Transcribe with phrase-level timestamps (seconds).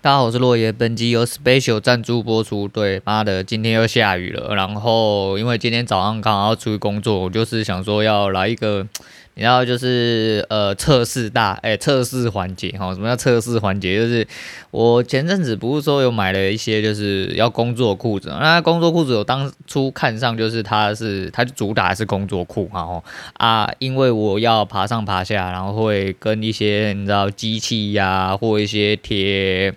[0.00, 0.70] 大家好，我是落叶。
[0.70, 2.68] 本集由 Special 赞助播出。
[2.68, 4.54] 对，妈的，今天又下雨了。
[4.54, 8.86] 然后因为今天早上刚好要出去工作，我就是想说要来一个，
[9.34, 12.94] 你知道，就是呃测试大，哎测试环节哈。
[12.94, 13.96] 什么叫测试环节？
[13.96, 14.24] 就是
[14.70, 23.02] 我前阵子不是说有买了一些就是要工作裤子，那工作裤子我当初看上就是它是它主打是工作裤哈
[23.32, 29.74] 啊，因为我要爬上爬下，然后会跟一些你知道机器呀、或一些铁。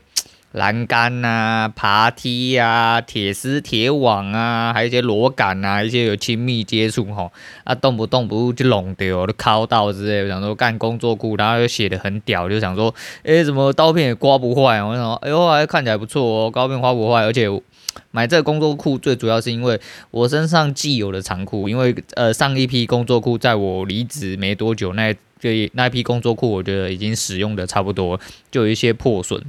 [0.53, 7.31] 栏杆啊，爬梯啊，铁丝、铁网啊，还有一些螺杆啊，一些有亲密接触吼，
[7.63, 10.27] 啊，动不动不就弄掉，都敲到之类我。
[10.27, 12.93] 想说干工作裤，然后又写的很屌，就想说，
[13.23, 14.83] 哎、欸，怎么刀片也刮不坏？
[14.83, 17.23] 我想说，哎呦，看起来不错哦，刀片刮不坏。
[17.23, 17.47] 而且
[18.11, 19.79] 买这个工作裤最主要是因为
[20.11, 28.19] 我身上既有的长裤，因为呃上一批工作裤在我离职没多久，那就那一批工作裤我觉得已经使用的差不多，
[28.51, 29.41] 就有一些破损。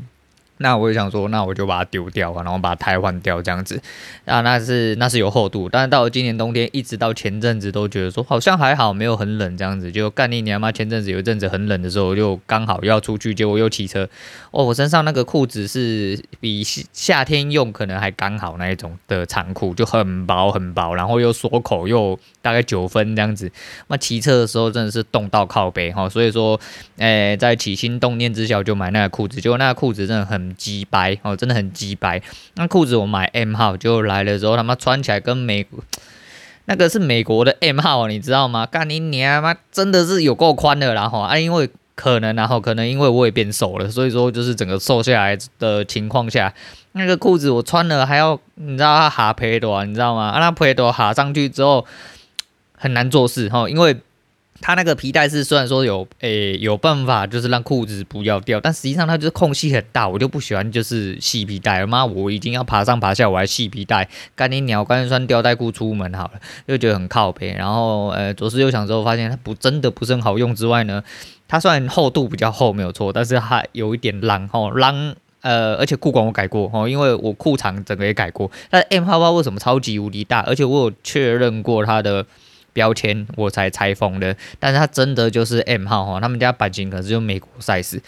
[0.62, 3.80] 那我就想说，那我就把它丢掉啊，然后把它汰换掉这样子。
[4.24, 9.92] 啊，那是那是有厚度，但是到了今年冬天，一直到前阵子都觉得说好像还好，没有很冷这样子。
[9.92, 10.70] 就干你娘妈！
[10.72, 14.08] 前阵子有一阵子很冷的时候，就刚好要出去，结果又骑车。
[14.52, 23.50] 哦，我身上那个裤子是比夏天用可能还刚好那一种的长裤，就很薄很薄，然后又锁口又大概九分这样子。
[23.88, 26.58] 那骑车的时候真的是冻到靠背哈，所以说，
[26.98, 30.51] 诶，在起心动念之下就买那个裤子，结果那个裤子真的很。
[30.52, 32.22] 鸡掰哦，真的很鸡掰。
[32.54, 35.80] 那裤子我买 M 号，就来了之后，他妈穿起来跟美国
[36.66, 38.66] 那个是美国的 M 号，你知道吗？
[38.66, 46.52] 干你娘妈，真的是有够宽的，然后啊，因为可能，然后可能因为我也变瘦了，所以说就是整个瘦下来的情况下，
[46.92, 50.28] 那个裤子我穿了还要，你知道它哈皮多，你知道吗？
[50.28, 51.84] 啊，那皮多哈上去之后
[52.76, 53.96] 很难做事哈，因为。
[54.62, 61.84] 它那个皮带是虽然说有诶、有办法，就是让裤子不要掉，但实际上它就是空隙很大，我就不喜欢就是系皮带。
[61.84, 67.52] 妈，我已经要爬上爬下，我还系皮带，干你鸟，干脆穿吊带裤出门好了，又觉得很靠背。
[67.52, 71.02] 然后呃左思右想之后，发现它不真的不是很好用之外呢，
[71.48, 78.48] 它虽然厚度比较厚没有错，但是它有一点浪吼浪呃，而且裤管我改过吼，因为我裤长整个也改过。
[78.70, 80.40] 但 M 号包为什么超级无敌大？
[80.42, 82.24] 而且我有确认过它的。
[82.72, 88.00] 标签我才拆封的，但是它真的就是 M 号哈，他们家版型可是就美国 size，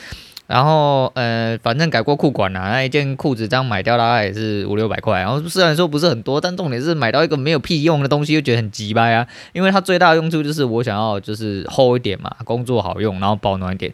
[0.46, 13.92] 然后呃，反正改过裤管啦，那一件裤子这样买掉大概也是五六百块，然后虽然说不是很多，但重点是买到一个没有屁用的东西，又觉得很鸡掰啊，因为它最大的用处就是我想要就是厚一点嘛，工作好用，然后保暖一点。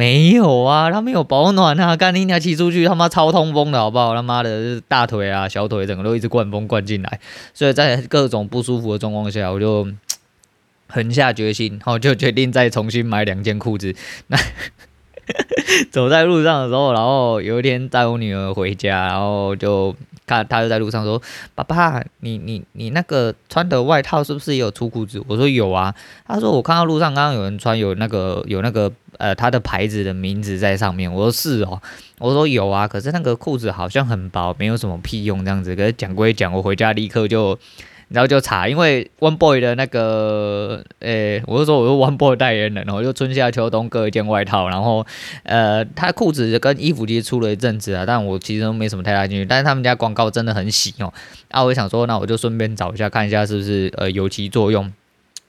[0.00, 1.94] 没有啊，他没有保暖啊！
[1.94, 4.14] 干你娘骑出去他妈超通风的好不好？
[4.14, 7.20] 他妈的大腿啊、小腿整个都一直灌风灌进来，
[7.52, 9.86] 所以在各种不舒服的状况下，我就
[10.88, 13.94] 狠下决心，然后就决定再重新买两件裤子。
[14.28, 14.38] 那
[15.92, 19.94] 走在路上的时候，然后有一天带我女儿回家，然后就
[20.30, 21.20] 他他就在路上说
[21.54, 25.94] ：“爸爸，你你你那个穿的外套是不是也有出裤子？”我说：“有啊。”
[26.26, 31.12] 他说：“我看到路上刚刚有人穿，有那个有那个。”呃，他的牌子的名字在上面。
[31.12, 31.78] 我说是哦，
[32.18, 35.76] 我说有啊，可是那个裤子好像很薄，没有什么屁用这样子。
[35.76, 37.58] 可是讲归讲，我回家立刻就，
[38.10, 45.06] 然后就查，因为 One Boy 的那个，诶、我就说我是 One Boy 代言人，然后就春夏秋冬各一件外套，然后，
[45.44, 49.46] 呃，他裤子跟衣服其实出了一阵子啊，但我其实都没什么太大兴趣。
[49.46, 51.12] 但是他们家广告真的很喜哦，
[51.50, 54.92] 啊，我想说，那我就顺便找一下，看一下是不是呃有其作用。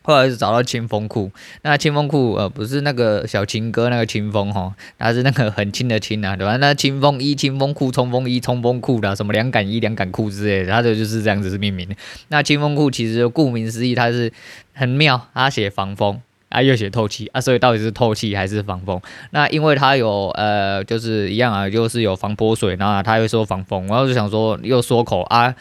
[0.04, 1.32] 后来是找到清风裤，
[1.62, 6.58] 那清风裤呃不是那个小情歌那个清风哈，它是那个很轻的轻啊，对吧？
[6.58, 11.96] 那清风衣、清风裤、冲锋衣、冲锋裤的什么凉感衣、凉感裤之类的，它的就是这样子是命名的。
[12.30, 14.34] 那清风裤其实顾名思义，它是
[14.74, 16.20] 很妙，它写防风
[16.50, 19.00] 啊又写透气啊，所以到底是透气还是防风？
[19.30, 25.54] 那因为它有呃就是一样啊，就是有防泼水，然后它又说防风，然后就想说又缩口啊。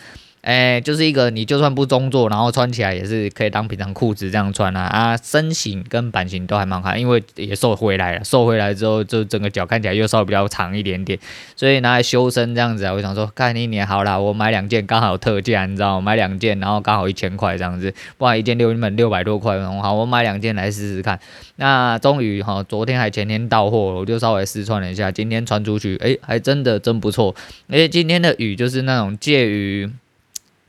[0.50, 11.16] 哎、就是一个你就算不中做，然后穿起来也是可以当平常裤子这样穿啊啊，身形跟版型都还蛮好，因为也瘦回来了，瘦回来之后就整个脚看起来又稍微比较长一点点，
[11.54, 12.92] 所以拿来修身这样子啊。
[12.92, 16.06] 我想说，看你年好啦，我买两件刚好特价，你知道吗？
[16.06, 21.16] 买两件然后刚好一千块这样子，不然一件六本六百多块，好，我买两件来试试看。
[21.56, 27.32] 那终于哈，昨天还前天到货，我就稍微试穿了一下，今天穿出去，哎、还真的真不错。
[27.68, 29.88] 而且今天的雨就是那种介于。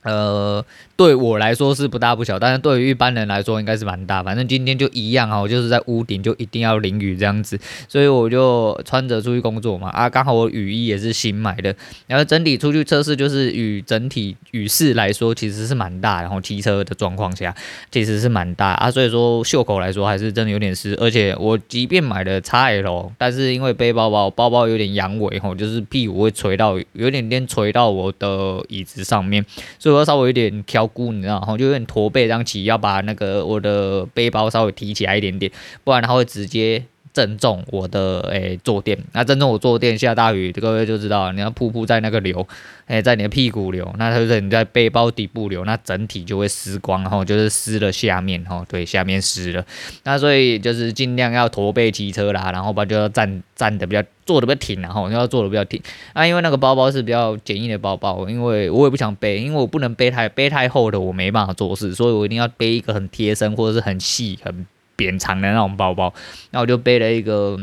[0.03, 0.65] 呃，
[0.95, 4.23] 对我来说是不大不小，但是对于一般人来说应该是蛮大。
[4.23, 9.89] 反正今天就一样啊，我就是在屋顶就一定要淋雨这样子，所以我就穿着出去工作嘛。
[9.89, 11.75] 啊，刚好我雨衣也是新买的，
[12.07, 17.53] 然后整体出去测试就是雨整体雨势来说其实是蛮大，然后骑车的状况下
[17.91, 20.97] 其实是蛮大啊，所以说袖口来说还是真的有点湿。
[20.99, 29.45] 而且我即便买了 XL，但是因为背包包包包有点阳痿吼，就是屁股会垂到有点点垂到我的椅子上面，
[29.77, 29.90] 所以。
[29.91, 35.51] 说稍微有点挑骨，你知道哈，就有点驼背这样骑，要把那个我的背包稍微提起来一点点，
[35.83, 38.97] 不然它会直接正中我的诶、坐垫。
[39.13, 42.47] 那正中我坐垫下大雨，各位就知道，你要瀑布在那个流，
[42.87, 49.65] 诶、在你的屁股流，那它就是你在背包底部流，那整体就会湿光，然后就是湿了下面，哈，对，下面湿了。
[50.03, 54.03] 那所以就是尽量要驼背骑车啦，然后把就要站站的比较。
[54.23, 55.81] 坐的比较挺，然后要坐的比较挺
[56.13, 64.65] 那，因为那个包包是比较简易的包包，因为我也不想背，因为我不能背太背太厚的，我没办法做事，所以我一定要背一个很贴身或者是很细很
[65.01, 66.13] 扁长的那种包包，
[66.51, 67.57] 那我就背了一个。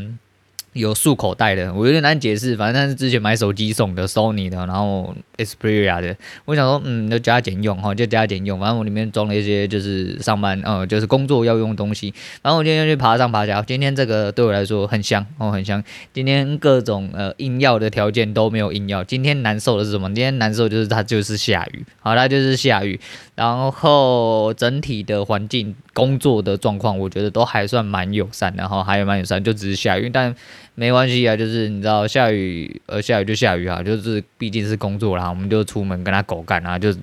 [0.75, 6.17] 有束口袋的，我有点难解释，反正是之前买手机送的，Sony 的，然后 Xperia 的。
[6.45, 8.61] 我想说，嗯，就加减用哈，就加减用。
[8.61, 12.13] 反正我里面装了一些就是上班，呃，就是工作要用的东西。
[12.43, 15.83] 然后我今天去爬上爬下，今天这个对我来说很香哦，很香。
[16.13, 19.03] 今天各种呃硬要的条件都没有硬要。
[19.03, 20.07] 今天难受的是什么？
[20.09, 23.01] 今天难受就是它就是下雨，好，它就是下雨。
[23.35, 30.35] 然后整体的环境、工作的状况，我觉得都还算蛮友善的，然后还有蛮友善，就只是下雨，但。
[30.79, 36.99] 没关系啊，就是你知道下雨，呃，下雨就下雨啊，就是毕竟是工作啦，我们就出门跟他狗干啊，就是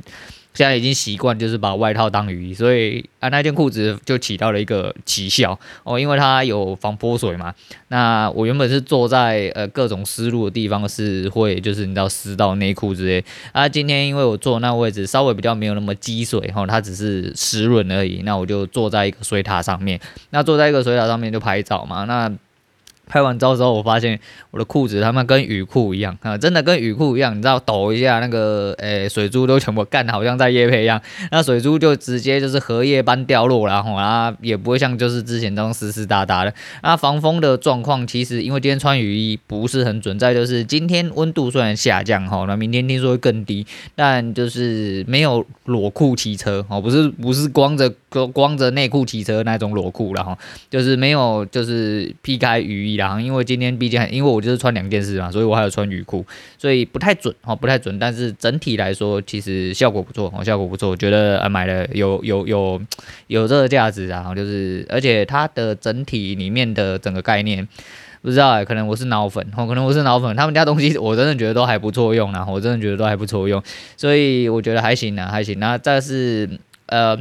[0.54, 7.54] 现在已经习惯，就是把外套当雨衣，所以啊那件裤子就起到了一个奇效哦，因为它有防泼水嘛。
[7.90, 13.22] 那我原本是坐在呃各种湿漉的地方，是会就是你知道湿到内裤之类
[13.52, 13.68] 啊。
[13.68, 18.22] 今天因为我坐那位置稍微比较没有那么积水哈、哦，它只是湿润而已。
[18.24, 20.00] 那我就坐在一个水塔上面，
[20.30, 22.32] 那坐在一个水塔上面就拍照嘛，那。
[23.08, 24.20] 拍完照之后，我发现
[24.52, 31.00] 我的裤子他妈跟雨裤一样啊，真的跟雨裤一样，你知道抖一下那个诶、水珠都全部干，好像在业配一样，
[31.32, 36.54] 那水珠就直接就是荷叶般掉落，然后啊也不会像就是之前那种湿湿哒哒的。
[36.82, 50.36] 那防风的状况其实因为今天穿雨衣不是很准，再就是今天温度虽然下降哈，那明天听说会更低，但就是没有裸裤骑车哦，不是不是光着光光着内裤骑车那种裸裤了哈，
[50.72, 52.95] 就是没有就是劈开雨衣。
[52.96, 56.26] 然后，因为今天毕竟，因为我就是穿两件事嘛，所以我还有穿雨裤，
[56.58, 57.98] 所以不太准哦，不太准。
[58.00, 60.90] 但是整体来说，其实效果不错哦，效果不错。
[60.90, 62.82] 我觉得啊，买了有有有
[63.28, 67.68] 有这个价值啊，就是而且它的整体里面的整个概念，
[68.22, 70.36] 不知道哎，可能我是脑粉哦，可能我是脑粉。
[70.36, 73.62] 他们家东西我真的觉得都还不错用啊，我真的觉得都还不错用，
[73.96, 75.60] 所以我觉得还行啊，还行。
[75.60, 76.50] 那这是
[76.88, 77.18] 呃。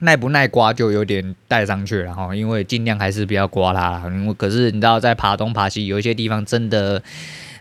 [0.00, 4.02] 耐不耐刮就有点带上去了哈，因为尽量还是不要刮它了。
[4.10, 7.02] 因为可是你知道，在爬东爬西，有一些地方真的。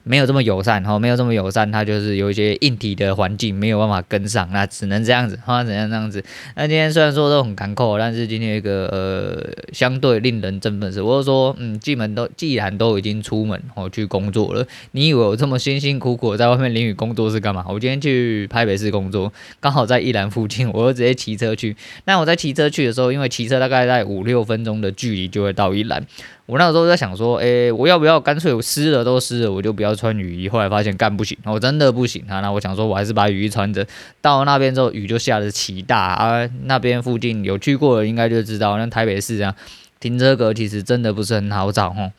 [0.05, 6.23] 没有这么友善哈，没有这么友善，它就是有一些硬体的环境没有办法跟上，那只能这样子哈，只能这样子。
[6.55, 17.65] 那今天虽然说都很坎坷，但是今天一个呃相对令人振奋的事，我就说嗯，进门都既然都已经出门哦去工作了，你以为我这么辛辛苦苦在外面淋雨工作是干嘛？
[17.67, 21.75] 我今天去台北市工作，刚好在宜兰附近，我就直接骑车去。
[22.05, 26.05] 那我在骑车去的时候，因为骑车大概在五六分钟的距离就会到宜兰。
[26.47, 30.47] 我那个时候在想说，诶、我要不要干脆湿了都湿了，我就不要穿雨衣。
[30.47, 32.39] 后来发现干不行，我真的不行啊。
[32.41, 33.85] 那我想说，我还是把雨衣穿着。
[34.21, 36.47] 到了那边之后，雨就下的奇大啊。
[36.65, 39.55] 那边附近有去过的，应该就知道，那台北市啊，
[39.99, 42.11] 停车格其实真的不是很好找哦。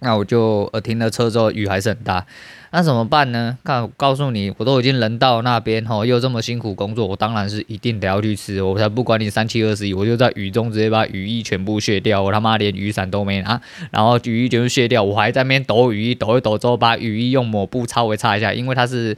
[0.00, 2.26] 那我就呃停了车之后，雨还是很大。
[2.74, 3.58] 那怎么办呢？
[3.62, 13.60] 告，告诉你，我都已经人到那边吼，又这么辛苦工作，我当然是一定得要去吃，我才不管你三七二十一，我就在雨中直接把雨衣全部卸掉，我他妈连雨伞都没拿，
[13.90, 19.16] 然后雨衣全部卸掉，我还在那边抖雨衣，抖一抖之后把雨衣用抹布稍微擦一下，因为它是。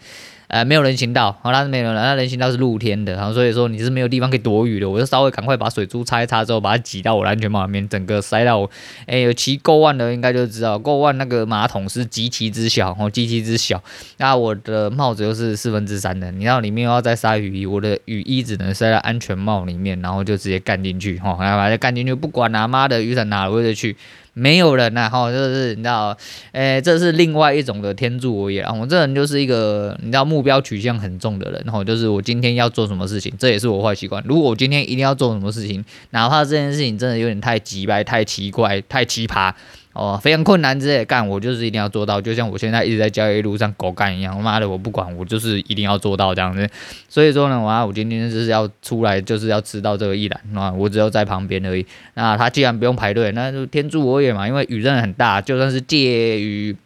[0.49, 8.70] 呃，没有人行道，好，那是没有人，那人行道是露天的，然后所以说你是没有地方可以躲雨的，我就稍微赶快把水珠擦一擦之后，把它挤到我的安全帽里面，整个塞到我，
[9.06, 13.80] 哎，有骑 Go One 的应该就知道，Go One 那个马桶是极其之小，哦，极其只小，
[14.16, 23.96] 那我的帽子又是四分之三的，你知道里面要再塞雨衣，我的雨衣只能塞在安全帽里面，然后就直接干进去，哈，然后把它干进去，不管他妈的雨伞哪回得去。
[24.36, 26.18] 没有人呐，哈，就是你知道，
[26.50, 34.20] 诶，这是另外一种的天助我也啊，我这人就是一个你知道目标取向很重的人，然后就是我今天要做什么事情，这也是我坏习惯。
[34.26, 39.54] 如果我今天一定要做什么事情，哪怕这件事情真的有点太急掰、太奇怪、太奇葩，
[39.94, 46.68] 哦，非常困难之类干，我就是一定要做到，就像我现在一直在交易路上狗干一样，妈的我不管，我就是一定要做到这样子。
[47.08, 51.86] 所以说呢，我，我今天就是要出来，就是要吃到这个一兰，那我只有在旁边而已。
[52.14, 56.76] 那他既然不用排队，那就天助我也嘛，因为雨真的很大，就算是介于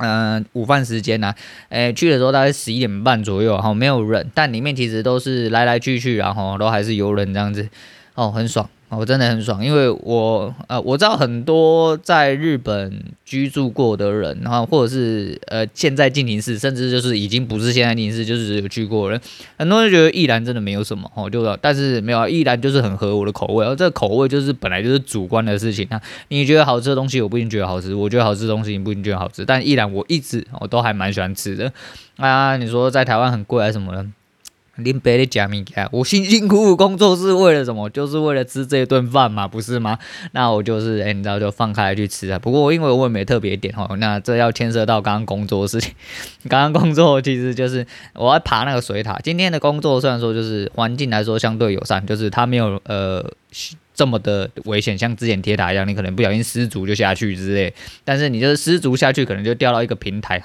[0.00, 1.34] 嗯、午饭时间呐、啊，
[1.70, 7.68] 诶去的时候大概十一点半左右，然后没有人，但里面其实都是来来去去，然后都还是游人这样子，
[8.14, 8.70] 哦，很爽。
[8.90, 19.20] 我真的很爽，因为我呃我知道很多在日本居住过的人，然后或者是呃现在进行式，甚至就是已经不是现在进行式，就是有去过的人，
[19.58, 31.70] 很多人觉得一兰真的没有什么哦，就但是没有啊，一兰就是很合我的口味，然后这个口味就是本来就是主观的事情啊，你觉得好吃的东西，我不一定觉得好吃，我觉得好吃的东西，你不一定觉得好吃，但一兰我一直我都还蛮喜欢吃的
[32.16, 34.12] 啊，你说在台湾很贵还是什么呢？
[34.78, 37.90] 林北的假米家，我辛辛苦苦工作是为了什么？
[37.90, 39.98] 就是为了吃这顿饭嘛，不是吗？
[40.32, 42.38] 那我就是，哎、欸，你知道就放开去吃啊。
[42.38, 45.92] 不过因为我也没特别点哦，那这要牵涉到刚刚工作的事情。
[46.48, 49.18] 刚刚工作其实就是我要爬那个水塔。
[49.22, 53.24] 今天的工作虽然说就是环境来说相对友善，就是它没有呃。
[53.94, 57.74] 这么的危险，像之前铁塔一样，你可能不小心失足就下去之类。
[58.04, 60.40] 但是你就是失足下去，可能就掉到一个平台，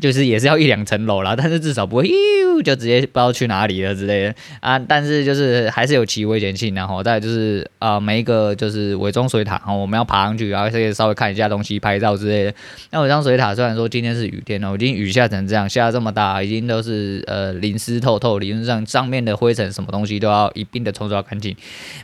[0.00, 1.36] 就是也是要一两层楼啦。
[1.36, 4.76] 但是至少不会呦就直接不知道去哪里了之类的啊。
[4.76, 12.54] 但是就是还是有其危险性，然后再就是啊，每一个就是伪装水塔，然后我们要爬上去，然后可以稍微看一下东西、拍照之类的。
[12.90, 21.56] 那伪装水塔虽然说今天是雨天哦，已经雨下成这样，下这么大，已经都是呃淋湿透透，理论上上面的灰尘什么东西都要一并的冲刷干净。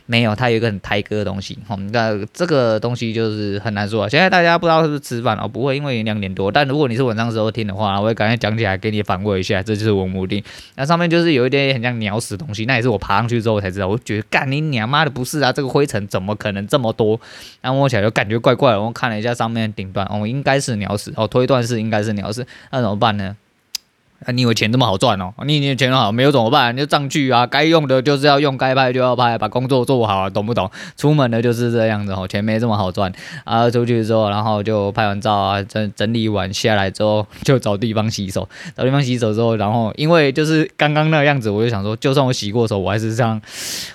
[0.05, 0.77] 没有，然后它有一个很。
[0.87, 4.07] 台歌的东西，好，那这个东西就是很难说啊。
[4.07, 6.49] 现在大家不知道是不是吃饭哦，不会，因为两点多。
[6.49, 10.41] 但如果你是晚上时候听的话，我会赶紧讲起来给你反馈一下，这就是我目的。
[10.75, 13.87] 那上面就是有一点很像鸟屎的东西，那也是我爬上去之后才知道。
[13.89, 17.19] 我觉得干你娘妈的不是啊，这个灰尘怎么可能这么多？
[17.63, 18.81] 那摸起来就感觉怪怪的。
[18.81, 22.45] 我看了一下上面顶端，哦，应该是鸟屎，哦，推断是应该是鸟屎。
[22.71, 23.35] 那怎么办呢？
[24.25, 25.31] 啊，你以为钱这么好赚哦？
[25.45, 26.75] 你以为钱好没有怎么办？
[26.75, 30.69] 你就上去啊，该用的就是要用，该拍就要拍，把工作做好，懂不懂？
[30.97, 33.11] 出门的就是这样子哦，钱没这么好赚
[33.43, 33.69] 啊。
[33.69, 38.49] 出去之后，然后就拍完照啊，整整理完下来之后，就找地方洗手。
[38.75, 43.39] 找地方洗手之后，然后因为就是刚刚那个样子，我就想说，就算我洗过手，我还是这样，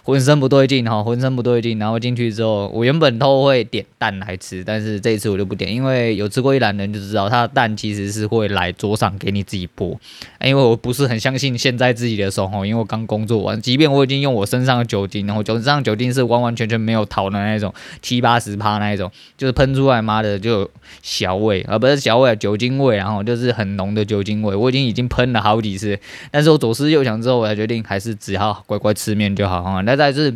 [0.04, 1.80] 浑身不对劲哈，浑身不对劲。
[1.80, 9.96] 然后进去之后，我原本都会点蛋来吃，但是这一次我就不点，因为有吃过一兰人就知道，他的蛋其实是会来桌上给你自己剥。
[10.40, 20.68] 因为我不是很相信现在自己的手吼，因为我刚工作完，即便我已经用我身上的酒精，然后身上酒精是完完全全没有逃的那一种，七八十趴那一种，就是喷出来妈的就
[21.02, 25.98] 小味，而不是小味，酒精味，然后就是很浓的酒精味，我已经已经喷了好几次，
[26.30, 29.80] 但是我左思右想之后，我才决定还是只要乖乖吃面就好哈。
[29.82, 30.34] 那但是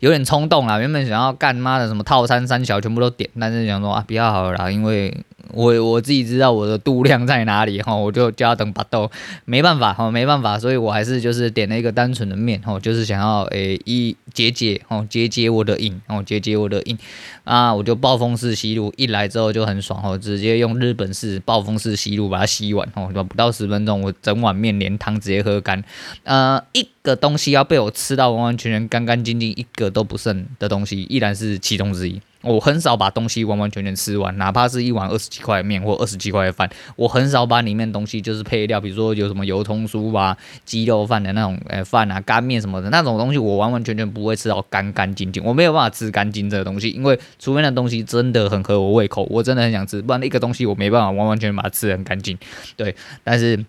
[0.00, 5.14] 有点冲动啦，原本想要干妈的什么套餐三小全部都点，但是想说啊，比较好啦，因为。
[5.52, 9.08] 我我自己知道我的度量在哪里哈，我就就要等巴豆，
[9.44, 16.98] 没办法哈，没办法，所以我还是就是点了一个单纯的面哈，就是想要诶一解解哦解解我的瘾哦解解我的瘾
[17.44, 25.84] 啊，我就暴风式吸入，一来之后就很爽哦，直接用日本式暴风式吸入把它吸完哦，不到十分钟我整碗面连汤直接喝干，
[26.24, 32.20] 呃一个东西要被我吃到完完全全干干净净一个都不剩的东西，依然是其中之一。
[32.42, 40.36] 我很少把东西完完全全吃完，哪怕是一碗二十几块的面或二十几块的饭，我很少把里面东西就是配料，比如说有什么油葱酥啊、
[40.66, 52.36] 鸡肉饭的那种诶饭啊、干面什么的那种东西，我完完全全不会吃到干干净净，我没有办法吃干净这个东西，因为除非那东西真的很合我胃口，我真的很想吃，不然一个东西我没办法完完全全把它吃很干净。
[52.76, 53.64] 对，但是。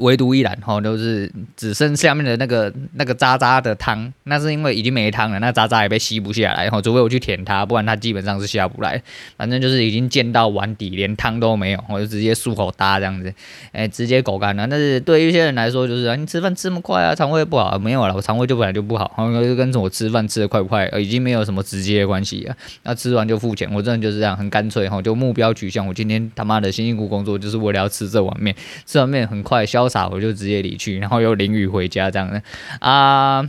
[0.00, 9.02] 唯独一兰哈，都是只剩下面的那个那个渣渣的汤，那是因为已经没汤了，那渣渣也被吸不下来哈，除非我去舔它，不然它基本上是下不来。
[9.36, 13.32] 反正就是已经溅到碗底，连汤都没有，我就直接漱口搭这样子，
[13.72, 14.66] 哎、直接狗干了。
[14.68, 17.78] 但是对一些人来说，就是啊，你吃饭吃那么快啊，肠胃不好？
[17.78, 22.56] 没有了，我肠胃就本来就不好，然后就跟着我吃饭吃的快不快，已经没有什么直接的关系啊。
[22.82, 25.86] 那吃完就付钱，我真的就是这样，很干脆哈，就目标取向。
[25.86, 29.85] 我今天他妈的辛辛苦苦工作，就是为了要吃这碗面，吃完面很快消。
[29.88, 32.42] 傻，我就直接离去，然后又淋雨回家这样的
[32.80, 33.48] 啊。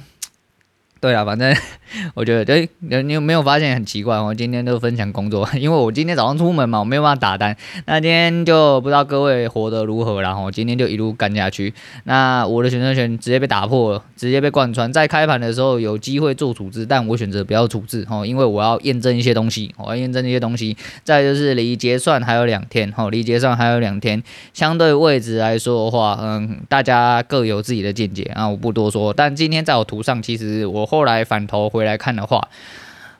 [1.00, 1.56] 对啊，反正
[2.16, 2.70] 我觉得，对，
[3.04, 4.20] 你有没有发现很奇怪？
[4.20, 7.56] 我今天都分享工作， 因为我今天早上出门嘛，我没有办法打单。
[7.86, 11.74] 那今天就不知道各位活得如何，然后今天就一路干下去。
[12.06, 14.92] 那我的选择权直接被打破了，直接被贯穿。
[14.92, 20.76] 在开盘的时候有机会做处置，但我选择不要处置，哈，因为我要验证一些东西，我要验证一些东西。
[21.04, 24.22] 再就是离结算还有两天，哈，离结算还有两天。
[24.52, 29.14] 相对位置来说的话，嗯，大家各有自己的见解啊，我不多说。
[29.14, 30.87] 但今天在我图上，其实我。
[30.88, 32.48] 后来反头回来看的话，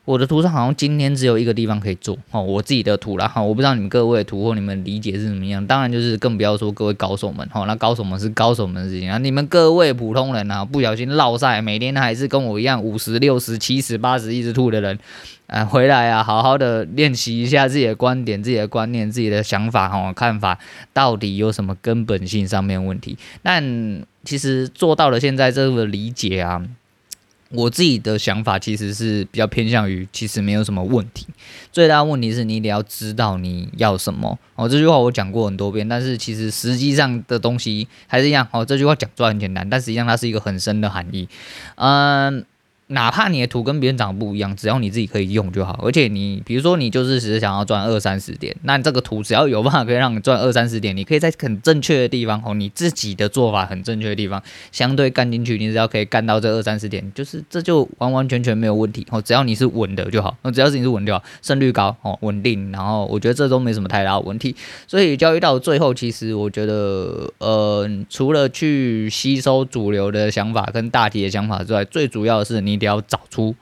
[0.06, 5.68] 我的图上好像今天只有一个地方可以做哦，我自己的图啦哈，我不知道你们各位图或你们理解是怎么样。
[5.68, 14.98] 当然就是更不要说各位高手们哈，那高手们是高手们的事情啊，你们各位普通人啊，不小心落赛，每天还是跟我一样五十六十七十八十一直吐的人，
[15.48, 20.58] 啊，回来啊，好好的练习一下自己的观点、自己的观念、自己的想法哈，看法
[20.94, 23.18] 到底有什么根本性上面问题？
[23.44, 26.64] 但其实做到了现在这个理解啊。
[27.50, 31.26] 我自己的想法其实是比较偏向于，其实没有什么问题。
[31.72, 34.38] 最大的问题是你得要知道你要什么。
[34.56, 38.48] 哦，这句话我讲过很多遍，但是其实实际上的东西还是一样。
[38.52, 41.28] 哦，这句话讲出来很简单，但实际上它是一个很深的含义。
[41.76, 42.46] 嗯。
[42.90, 45.78] 哪怕你的图跟别人长得不一样，只要你自己可以用就好。
[45.84, 54.42] 而且你比如说你就是只是想要赚二三十点，那这个图只要有办法可以让你赚二三十点，你可以在很正确的地方哦，你自己的做法很正确的地方，
[54.72, 59.22] 相对干进去，你只要可以干到这二三十点，就是这就完完全全没有问题哦。
[59.22, 64.56] 只要你是稳的就好，那只要是你是稳掉，胜率高哦，稳定，然后我觉得这都没什么太大的问题。
[64.88, 72.77] 所以交易到最后，其实我觉得呃，除了去吸收主流的想法跟大体的想法之外，最主要的是你。
[72.78, 73.56] 你得要找出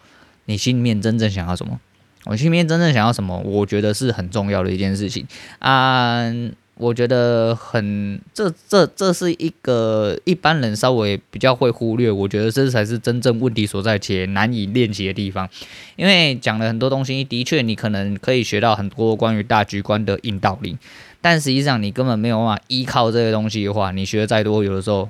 [0.46, 1.80] 你心里面真正想要什么。
[2.26, 5.26] 我心里面真正想要什么，我觉得是很重要的一件事情
[5.60, 6.32] 啊。
[6.78, 12.12] 我觉得很，这这这是一个一般人稍微比较会忽略。
[12.12, 15.48] 我觉得这才是真正问题所在且难以练习的地方。
[15.96, 20.78] 因为讲了很多东西，的确你可能可以学到很多关于大局观的硬道理，
[21.22, 25.10] 但实际上你根本没有办法依靠这些东西的话，你学的再多，有的时候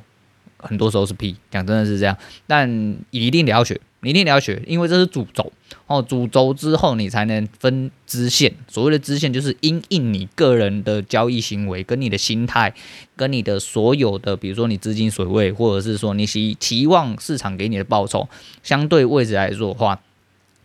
[0.66, 1.36] 很多时候是屁。
[1.50, 3.80] 讲真的是这样，但一定得要学。
[4.04, 5.52] 一定得要学，因为这是主轴
[5.88, 6.00] 哦。
[6.00, 8.54] 主轴之后，你才能分支线。
[8.68, 12.72] 所谓的支线，就是因应你个人的交易行为、跟你的心态、
[13.16, 18.30] 跟你的所有的，比如说你资金水位，或者是说你希期望市场给你的报酬，
[18.62, 20.00] 相对位置来说的话，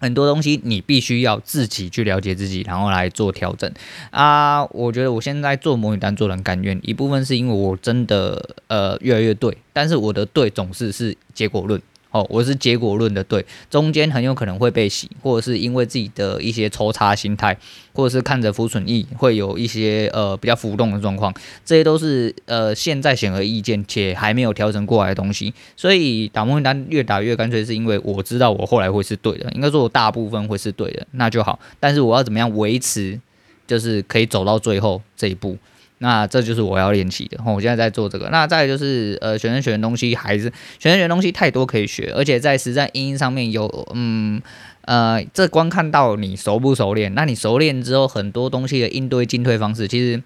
[0.00, 3.71] 很多东西你必须要自己去了解自己，然后来做调整
[4.11, 4.64] 啊。
[4.71, 11.80] 我觉得我现在做模拟单做的甘愿，一部分是因为我真的呃越来越对，但是我的对总是是结果论。
[12.11, 17.57] 哦，我是结果论的对，中间很有可能会被洗，或者是因为自己的一些抽插心态，
[17.93, 21.33] 或者是看着浮损益会有一些呃比较浮动的状况，
[21.64, 25.55] 这些都是呃现在显而易见且还没有调整过来的东西。
[25.76, 31.61] 所以打梦单越打越干脆，是因为我知道我后来会是对的，应该说我大部分会是对的，那就好。
[31.79, 33.21] 但是我要怎么样维持，
[33.69, 35.57] 就是可以走到最后这一步。
[36.02, 38.30] 那这就是我要练习的，我现在在做这个。
[38.30, 40.45] 那再就是，呃，学生学的东西还是
[40.78, 44.40] 学生学的东西太多可以学，而且在实战因应上面有，嗯，
[44.87, 50.22] 呃，这光看到你熟不熟练，那你熟练之后，很多东西的应对进退方式，其实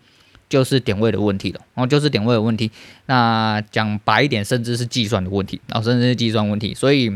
[0.49, 2.71] 就是点位的问题了，哦，就是点位的问题。
[3.07, 7.13] 那讲白一点，甚至是计算的问题，哦，甚至是计算问题，所以。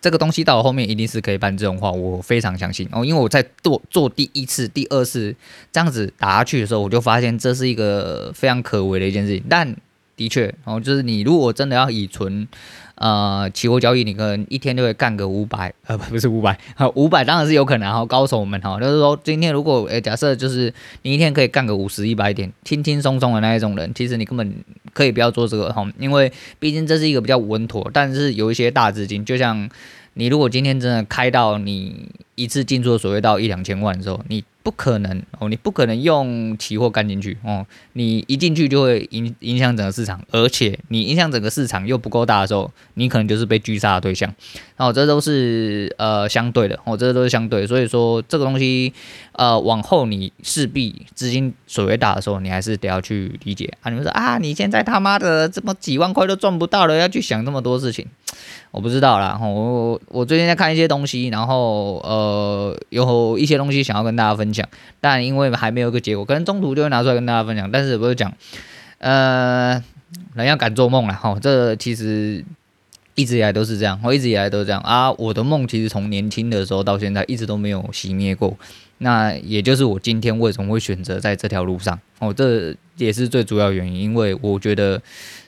[0.00, 3.04] 这个东西到后面一定是可以办这种话，我非常相信哦。
[3.04, 5.34] 因为我在做做第一次、第二次
[5.72, 9.44] 这样子打下去的时候，我就发现这是一个非常可为的一件事情。
[9.48, 9.76] 但
[10.16, 12.48] 的确哦，就是你如果真的要以纯。
[12.98, 16.58] 呃，期货交易你可能一天就会干个五百，呃， 不是五百，
[16.96, 18.06] 五百当然是有可能哈。
[18.06, 24.50] 高手们哈，就是说今天如果诶，假设就是你一天可以干个五十、一百点，轻轻松松的那一种人，其实你根本
[24.94, 29.68] 可以不要做这个哈，因为毕竟这是一个比较稳妥，但是有一些大资金，就像
[30.14, 34.44] 你如果今天真的开到你一次进出所谓到一两千万的时候，你。
[34.66, 44.34] 不可能哦，你不可能用期货干进去哦，你一进去就会影影响整个市场，而且你影响整个市场又不够大的时候，你可能就是被狙杀的对象。
[44.76, 48.92] 哦，这都是呃相对的哦，这都是相对，所以说这个东西
[49.34, 53.88] 呃往后你势必资金所谓大的时候，你还是得要去理解啊。
[53.88, 58.04] 你们说啊，你现在他妈的这么几万块都赚不到了，要去想这么多事情。
[58.72, 64.66] 我不知道啦，我我最近在看一些东西，然后呃呃有一些东西想要跟大家分享，
[65.00, 67.70] 但因为还没有一个结果，可能中途就会拿出来跟大家分享。
[67.70, 68.32] 但是不是讲，
[68.98, 69.82] 呃，
[70.34, 72.44] 人要敢做梦了哈，这其实
[73.14, 75.12] 一直以来都是这样，我一直以来都是这样啊。
[75.12, 78.56] 我的梦其实从年轻的时候到现在一直都没有熄灭过，
[78.98, 85.00] 那也就是我今天为什么会选择在这条路上哦，这也是最主要原因，因为我觉得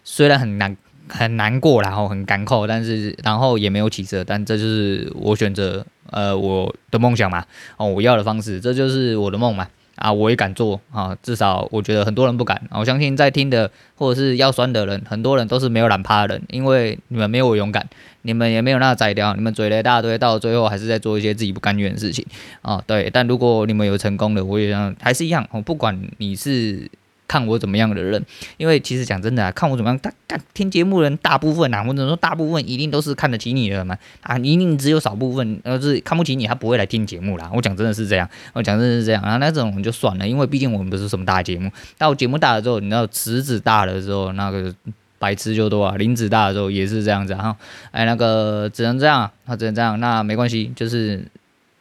[0.05, 0.77] 虽然很难。
[1.11, 7.45] 很难过，然后很干扣，但是然后也没有起色，但这就是我选择呃我的梦想嘛，
[7.77, 9.67] 哦我要的方式，这就是我的梦嘛，
[9.97, 17.89] 啊我也敢做啊，至少我觉得很多人不敢，我相信在听的或者是要酸的人，很多人都是没有懒趴的人，因为你们没有我勇敢，
[18.23, 22.25] 你们也没有那个宰掉，你们嘴了一大堆，到最后还是在做一些自己不甘愿的事情
[22.63, 26.91] 啊，对，但如果你们有成功的，我也想还是一样，我不管你是。
[27.29, 28.25] 看我怎么样的人，
[28.57, 37.51] 因为其实讲真的啊，看我怎么样，他看听节目人大部分啊，或者说大部分一定都是看得起你的嘛，啊，一定只有少部分呃是看不起你，他不会来听节目啦。
[37.55, 41.71] 我讲真的是这样，我讲真的是这样啊，那种就算了，因为毕竟我们不是什么大节目。
[41.99, 44.75] 到节目大了之后，你知道池子大了之后，那个
[45.19, 45.97] 白痴就多啊。
[45.97, 47.55] 林子大了之后也是这样子啊。
[47.91, 51.27] 哎，那个只能这样，他只能这样，那没关系，就是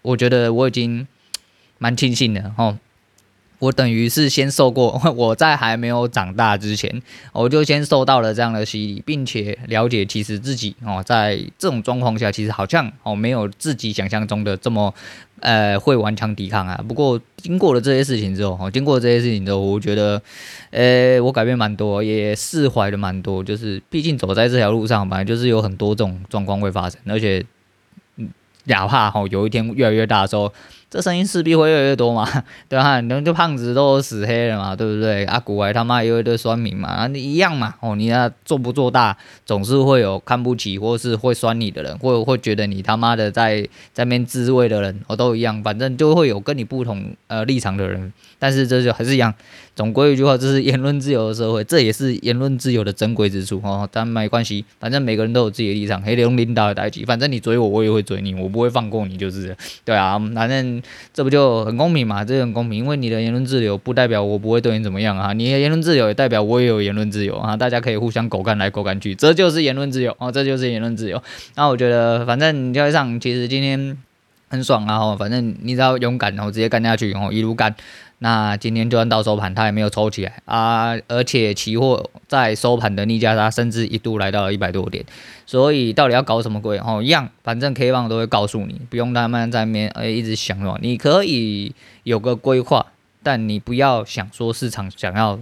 [0.01, 1.07] 我觉得我已经
[1.77, 2.77] 蛮庆幸的哦。
[3.59, 7.01] 我等于是先受过， 我在还没有长大之前，
[7.33, 14.93] 我就先受到了这样的洗礼，并且了解其实自己哦，在这种状况下，其实好像哦没有自己想象中的这么
[15.39, 16.79] 呃会顽强抵抗啊。
[16.87, 20.21] 不过经过了这些事情之后，哦，经过这些事情之后，我觉得，
[20.69, 23.43] 呃，我改变蛮多，也释怀了蛮多。
[23.43, 27.43] 就是毕竟走在这条路上，本来就是有很多这种状况会发生，而且，
[28.65, 30.53] 哪怕哦有一天越来越大的时候。
[30.89, 32.25] 这声音势必会越来越多嘛，
[32.69, 33.01] 对吧？
[33.01, 35.25] 你们就胖子都死黑了嘛，对不对？
[35.25, 37.75] 阿古还他妈有一堆酸民嘛，啊你一样嘛。
[37.81, 48.13] 哦，你那做不做大，总是会有看不起或是会酸你的人，或会觉得你他妈的在在面自慰的人，我都一样，反正就会有跟你不同呃立场的人。
[48.39, 49.33] 但是这就还是一样，
[49.77, 53.87] 总归一句话，这是言论自由的社会，这也是言论自由的珍贵之处哦。
[53.89, 60.81] 但没关系，反正每个人都有自己的立场，黑龙领导的代志，反正你追我，我也会追你，我不会放过你，就是对啊，反正。
[61.13, 62.23] 这不就很公平嘛？
[62.23, 71.21] 这很公平，因为你的言论自由不代表我不会对你怎么样啊，你的言论自由也代表我也有言论自由啊，大家可以互相狗干来狗干去，这就是言论自由哦，这就是言论自由。
[71.55, 73.97] 那我觉得，反正交易上其实今天
[74.49, 77.75] 很爽啊，反正你只要勇敢，然后直接干下去，然后一路干。
[78.19, 85.05] 那今天就算到收盘，它也没有抽起来啊，而且期货在收盘的逆价差甚至一度来到了一百多点，
[85.45, 86.79] 所以到底要搞什么鬼？
[86.79, 92.87] 哦，一样，反正 K 棒都会告诉你，不用他们在那边诶一直想哦，你可以有个规划，
[93.21, 95.39] 但你不要想说市场想要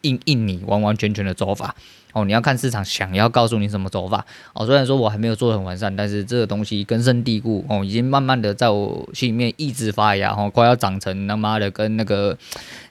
[0.00, 1.76] 应应你完完全全的走法。
[2.16, 4.24] 哦，你要看市场想要告诉你什么走法
[4.54, 4.64] 哦。
[4.64, 12.38] 虽然说我还没有做很完善，但是这个东西根深蒂固哦，已经慢慢的在我心里面一直发芽哦，快要长成他妈的跟那个。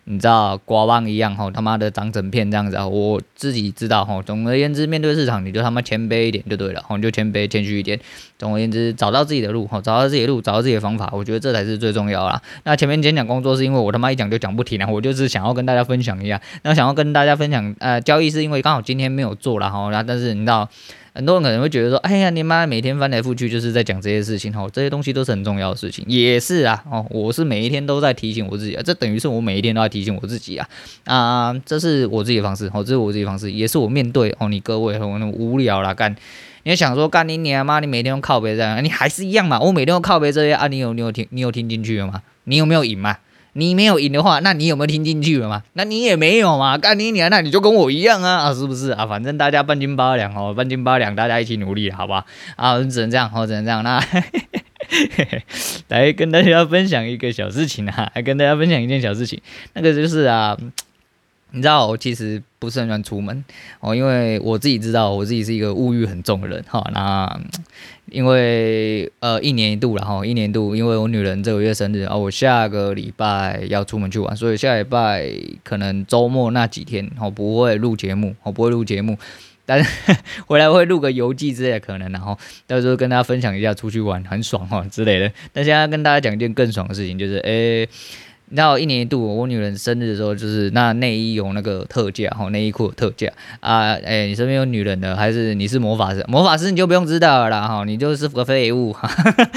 [0.08, 2.88] 你知道瓜棒一样吼，他妈的长整片这样子啊！
[2.88, 4.22] 我自己知道吼。
[4.22, 8.00] 总而言之，面对市场，你就他妈谦卑一点就对了吼，你就谦卑谦虚一点。
[8.38, 12.40] 总而言之，找到自己的路吼，找到自己的路，找到自己的方法，我觉得这才是最重要啦。
[12.66, 16.40] 那前面讲讲工作，是因为我他妈一讲就讲不停啊，我就是想要跟大家分享一下。
[16.62, 20.70] 那想要跟大家分享呃交易，是因为刚好今天没有做了哈，那但是你知道。
[21.16, 30.68] 很多人可能会觉得说，哎呀，你妈每天翻来覆去就是在讲这些事情，吼，这些东西都是很重要的事情，也是啊，哦，我是每一天都在提醒我自己啊，这等于是我每一天都在提醒我自己啊，
[31.06, 36.14] 啊，这是我自己的方式，哦，这是我自己的方式，也是我面对哦，你各位很无聊啦，干，
[36.64, 42.22] 你要想说干你你妈，你每天都靠北这样，你还是一样嘛，我每天都靠北这些啊，你有你有听你有听进去了吗？
[42.44, 43.18] 你有没有赢嘛？
[43.58, 45.64] 你没有赢的话，那你有没有听进去了吗？
[45.74, 49.06] 那你也没有嘛，干你娘，那你就跟我一样啊，啊，是不是啊？
[49.08, 52.26] 反正大家半斤八两哦，半斤八两，大家一起努力，好吧？
[52.58, 53.82] 啊，只能这样，哦，只能这样。
[53.82, 54.04] 那
[55.88, 59.42] 来跟大家分享一个小事情啊，来跟大家分享一件小事情，
[59.74, 60.58] 那个就是啊。
[61.56, 63.44] 你知道我其实不是很喜欢出门
[63.80, 66.86] 哦，因为我自己知道我自己是一个物欲很重的人哈。
[66.94, 67.40] 那
[68.12, 75.32] 因为呃一年一度然后一年一度，因为我女人这个月生日啊，我下个礼拜要出门去玩，所以下礼拜
[75.64, 79.18] 可能周末那几天我不会录节目，我不会录节目，
[79.66, 80.16] 但是
[80.46, 82.38] 回来会录个游记之类的可能，然后
[82.68, 85.32] 到时候跟大家分享一下出去玩很爽哈之类的。
[85.54, 87.88] 但现在跟大家讲一件更爽的事情，就是诶。
[88.48, 93.28] 你知道一年一度，我女人生日的时候，就是那内衣有那个特价，哈，内衣裤特价
[93.60, 96.24] 啊，哎、你身边有女人的，还是你是魔法师？
[96.28, 98.96] 魔法师你就不用知道了啦，哈，你就是个废物，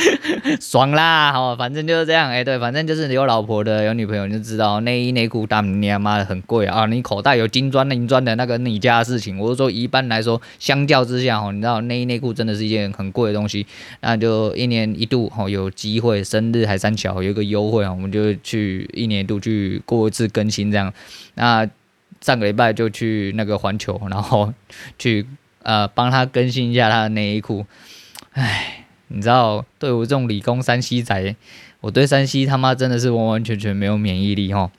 [0.59, 13.66] 爽啦，哈，反正就是这样，哎、对，反正就是有老婆的，有女朋友你就知道，内衣内裤大你妈的很贵啊，你口袋有金砖银砖的那个你家的事情，我是说一般来说，相较之下，哈，你知道内衣内裤真的是一件很贵的东西，
[14.01, 18.78] 那就一年一度，哈，有机会生日还三巧有一个优惠啊，我们就去。
[18.93, 20.93] 一年一度去过一次更新这样，
[21.35, 21.69] 那
[22.21, 24.53] 上个礼拜就去那个环球，然后
[24.99, 25.27] 去
[25.62, 27.64] 呃帮他更新一下他的内衣裤。
[28.33, 31.37] 唉，你知道，对我这种理工山西仔，
[31.81, 34.71] 我对山西他妈真的是完完全全没有免疫力哈。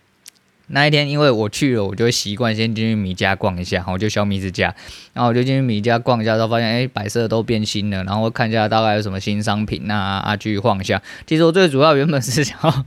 [0.71, 4.75] 那一天因为我去了，我就会习惯先进去米家逛一下，我就小米之家，
[5.13, 11.01] 然后我就进去米家逛一下，之后发现哎摆设都变新了，然后看一下大概有什么新商品啊啊去晃一下。
[11.25, 12.85] 其实我最主要原本是想要。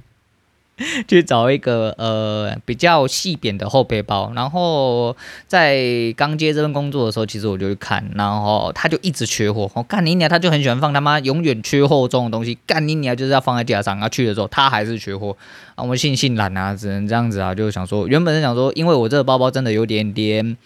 [1.08, 5.16] 去找一个呃比较细扁的后背包，然后
[5.46, 15.36] 在刚接这份工作的时候，其实我就去看，然后他就一直缺货，我干你娘，他就很喜欢放他妈永远缺货这种东西，干你娘就是要放在架上，他去的时候他还是缺货，
[15.74, 20.56] 啊，我们悻悻懒啊，只能这样子啊，就想说原本是想说，因为我这个包包真的有点点，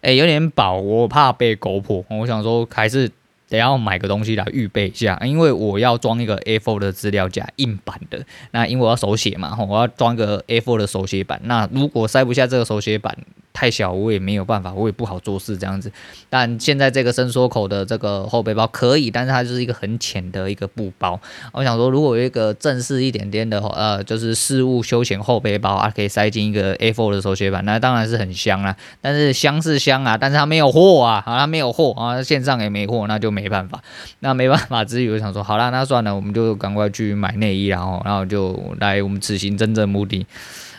[0.00, 3.10] 哎，有点薄，我怕被勾破，我想说还是。
[3.50, 8.24] 得要买个东西来预备一下，因为我要装一个 A4 的资料夹，硬版的。
[8.52, 11.38] 那因为我要手写嘛，我要装个 A4 的手写板。
[11.44, 13.18] 那如果塞不下这个手写板，
[13.52, 15.90] 太小，我也没有办法，我也不好做事这样子。
[16.28, 21.20] 但现在这个伸缩口的这个后背包可以，但是它就是一个很浅的一个布包。
[21.52, 28.76] 我想说，如果有一个正式一点点的，呃，就是事务休闲后背包啊，可以塞进一个 A4 的手写板，那当然是很香啦。
[29.00, 33.82] 但是香是香啊，但是它没有货啊，啊，它没有货啊，线上也没货，那就没办法。
[34.20, 40.24] 那没办法之余，我想说，好啦，那算了，我们就赶快去买内衣，然后，然后就来我们此行真正目的。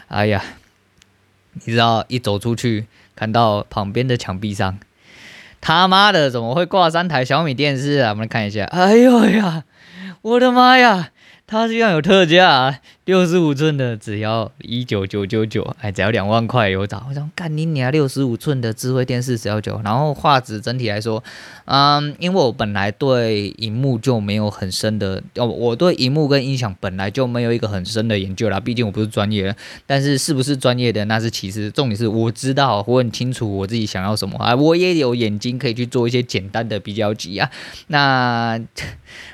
[0.08, 0.42] 哎呀。
[1.54, 4.80] 你知道，一走出去，看到旁边的墙壁上，
[5.60, 8.12] 他妈的怎么会挂三台小米电视啊？
[8.12, 9.64] 我们来看一下，哎呦呀，
[10.22, 11.10] 我的妈呀，
[11.52, 12.80] 它居然有特价！
[13.04, 17.06] 六十五寸的只要一九九九九，哎，只要两万块有找。
[17.10, 21.22] 我想干你娘，六十五寸的智慧电视只要九，然后画质整体来说，
[21.66, 29.56] 嗯，因为我本来对荧幕就没有很深的，哦，我对荧幕跟音响本来就没有一个很深的研究啦，毕竟我不是专业的。
[29.86, 37.52] 但是是不是专业的那是其次，重点是我知道，我很清楚我自己想要什么啊，我也有眼睛可以去做一些简单的比较级啊。
[37.88, 38.58] 那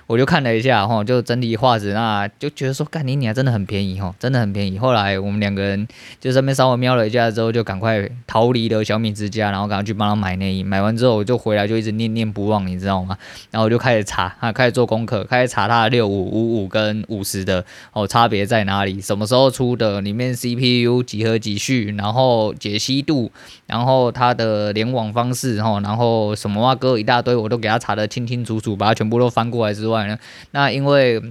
[0.08, 3.68] 我就看了一下哈，就整体画质，那就觉得说干你你还真的很。
[3.68, 4.80] 便宜哈，真的很便宜。
[4.80, 5.86] 后来我们两个人
[6.22, 10.64] 就这边稍微瞄了一下之后，就赶快逃离了小米之家，然后赶快去帮他买内衣。
[10.64, 13.18] 买完之后我就回来，就一直念念不忘，你知道吗？
[13.52, 19.02] 然后我就开始查，啊，开始做功课，开始查它的六五五五跟五十的哦，差别在哪里？
[19.02, 20.00] 什么时候出的？
[20.00, 21.94] 里面 CPU 几何几序？
[21.98, 23.30] 然后解析度，
[23.66, 29.97] 然后它的联网方式，哈，然后什么哇哥一大堆，我都给他查的清清楚楚，把它全部都翻过来之外
[30.52, 31.22] 那因为。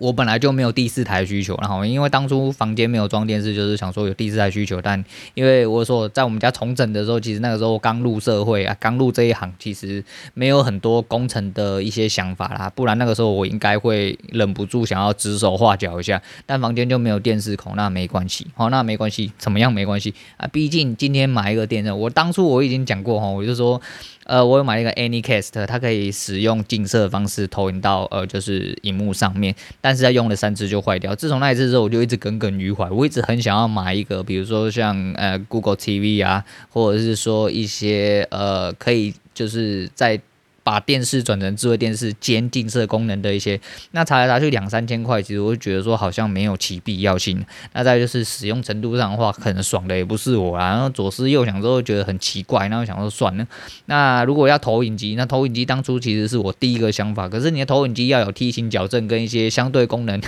[0.00, 4.80] 我本来就没有第四台需求，然后因为当初房间没有装电视，就是想说有第四台需求。
[4.80, 12.70] 但因为我说在我们家重整的时候，其实那个时候刚入社会啊，刚入这一行，其实没有很多工程的一些想法啦。
[12.76, 16.22] 不然那个时候我应该会忍不住想要指手画脚一下。
[16.46, 20.46] 但房间就没有电视孔，那没关系，好，那没关系，怎么样没关系啊？
[20.46, 23.82] 毕竟今天买一个电视，我当初我已经讲过哈，我就说。
[24.28, 31.16] 呃，我有买一个 Anycast，它可以使用近摄的方式投影到呃，就是荧幕上面，但是它用了三次就坏掉。
[31.16, 32.88] 自从那一次之后，我就一直耿耿于怀。
[32.90, 40.20] 我一直很想要买一个，比如说像呃 Google TV 啊，或者是说一些呃，可以就是在。
[40.68, 43.58] 把电视转成智慧电视兼近摄功能的一些，
[43.92, 47.42] 那查来查去两三千块，其实我就觉得说好像没有其必要性。
[47.72, 50.68] 那再就是使用程度上的话，可能爽的也不是我啊。
[50.68, 53.46] 然后左思右想之后觉得很奇怪，然后想说算了。
[53.86, 57.26] 那如果要投影机，那投影机当初其实是我第一个想法。
[57.26, 60.20] 可是你的投影机要有梯形矫正跟一些相对功能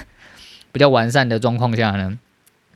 [0.73, 2.19] 比较完善的状况下呢？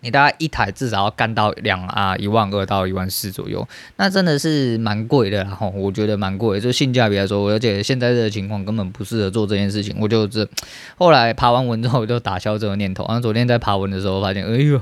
[0.04, 10.46] 你大概一台至少要干到两啊一万二到一万四左右，那真的是蛮贵的，然后我觉得蛮贵，就性价比来说，而且现在这个情况根本不适合做这件事情，我就这
[10.98, 13.06] 后来爬完文之后我就打消这个念头。
[13.06, 14.78] 然后昨天在爬文的时候发现，哎呦，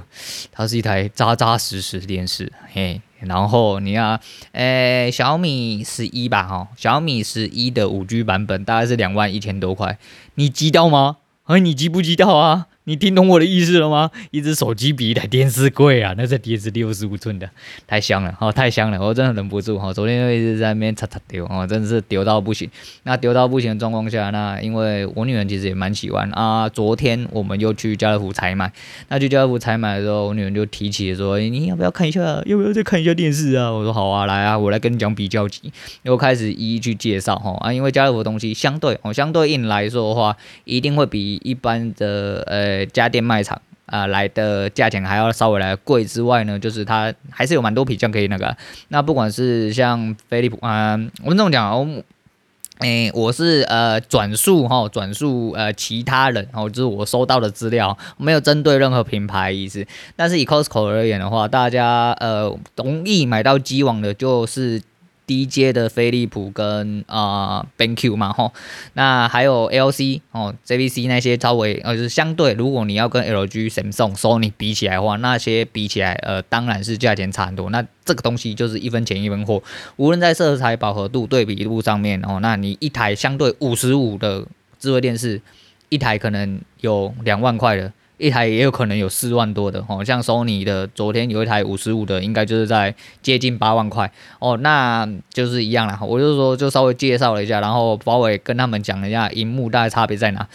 [0.51, 4.19] 它是一台扎扎实实的电视，嘿，然后你要，
[4.51, 9.99] 诶，小米十一吧，哈，小米十一的五 G 版本大概是两万一千多块，
[10.35, 11.19] 你知道吗？
[11.45, 12.67] 哎，你知不知道啊？
[12.85, 14.11] 你听懂我的意思了吗？
[14.33, 16.15] 一只手机比一台电视贵啊！
[16.19, 17.49] 那这碟子六十五寸的，
[17.87, 19.93] 太香了，哦，太香了，我真的忍不住哈。
[19.93, 22.69] 昨天就一直在那边擦擦丢，哦，真的是丢到不行。
[23.05, 26.69] 那丢到不行的状况下，那因为我女人其实也蛮喜欢啊。
[26.69, 28.73] 昨天我们又去家乐福采买，
[29.09, 32.43] 那去家乐福采买的时候，我女人就提起说：“你要不要看一下？
[32.47, 42.72] 要不要再看一下电视啊？”我说：“好啊，来啊，我来跟你讲比较级。”又开始一一去介绍哈啊，因为家乐福的东西相对哦，相对应来说的话，一定会比一般的呃。
[42.73, 48.57] 呃，家电卖场啊、来的价钱还要稍微来贵之外呢，就是它还是有蛮多品相可以那个。
[48.89, 51.87] 那不管是像飞利浦啊、我们这么讲，我，
[52.79, 59.87] 诶，我是呃转述哈，转述呃其他人，哦就是我收到的资料，没有针对任何品牌意思。
[60.17, 64.81] 但是以 Costco 而言的话，大家呃容易买到机网的，就是。
[65.27, 68.53] 低阶的飞利浦跟啊 BenQ 嘛吼，
[68.95, 77.71] 那还有 LC 哦 JVC 那些稍微呃就是相对，如果你要跟 LG、Samsung、Sony 比起来的话，那些比起来呃当然是价钱差很多。
[77.71, 79.63] 那这个东西就是一分钱一分货，
[79.97, 84.45] 无论在色彩饱和度、对比度上面哦，那你一台相对五十五的
[84.79, 85.41] 智慧电视，
[85.89, 87.93] 一台可能有两万块的。
[88.19, 95.99] 一台也有可能有四万多的哦，像 Sony 的昨天有一台五十五的，应该就是在接近八万块哦，那就是一样啦。
[96.01, 100.47] 我就说就稍微介绍了一下，然后包伟跟他们讲了一下荧幕大概差别在哪。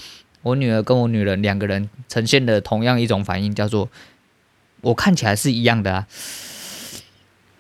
[0.44, 3.90] 我女儿跟我女人两个人呈现的同样一种反应，叫做
[4.82, 6.08] 我看起来是一样的啊。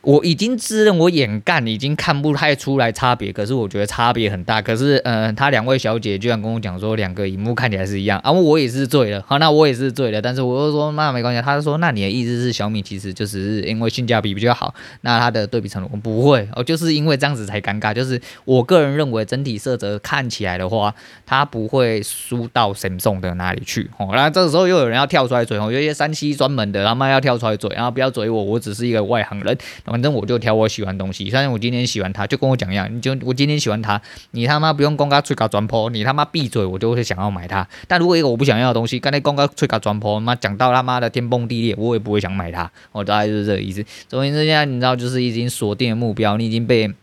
[0.01, 4.61] 我已经自认我眼干已经看不太出来差别，可是我觉得差别很大。
[4.61, 9.21] 可是，呃，他两位小姐居然跟我讲说，两个荧幕看起来是一样啊，我也是醉了。
[9.27, 10.21] 好，那我也是醉了。
[10.21, 11.41] 但是我又说，那没关系。
[11.41, 17.93] 他就说，那你的意思是小米其实就是因为性价比比较好，那它的对比程度不会哦，就是因为这样子才尴尬。
[17.93, 20.93] 就是我个人认为整体色泽看起来的话，
[21.25, 23.89] 它不会输到 Samsung 的哪里去。
[23.97, 29.57] 哦，然后这个时候又有人要跳出来嘴，哦，有一些山西专门的他妈要跳出来嘴，然后不要嘴我，我只是一个外行人。
[29.87, 37.67] 反正我就挑我喜欢东西，虽然我今天喜欢它，就跟我讲一样，你就我今天喜欢它，你他妈不用公开吹搞转坡，你他妈闭嘴，我就会想要买它。
[37.87, 42.69] 但如果一个我不想要的东西，刚才公开吹搞转坡，妈讲到他妈的天崩地裂，我也不会想买它。
[42.91, 43.83] 我大概就是这个意思。
[44.07, 46.93] 总而言之，现在你知道，就是已经锁定了目标，你已经被。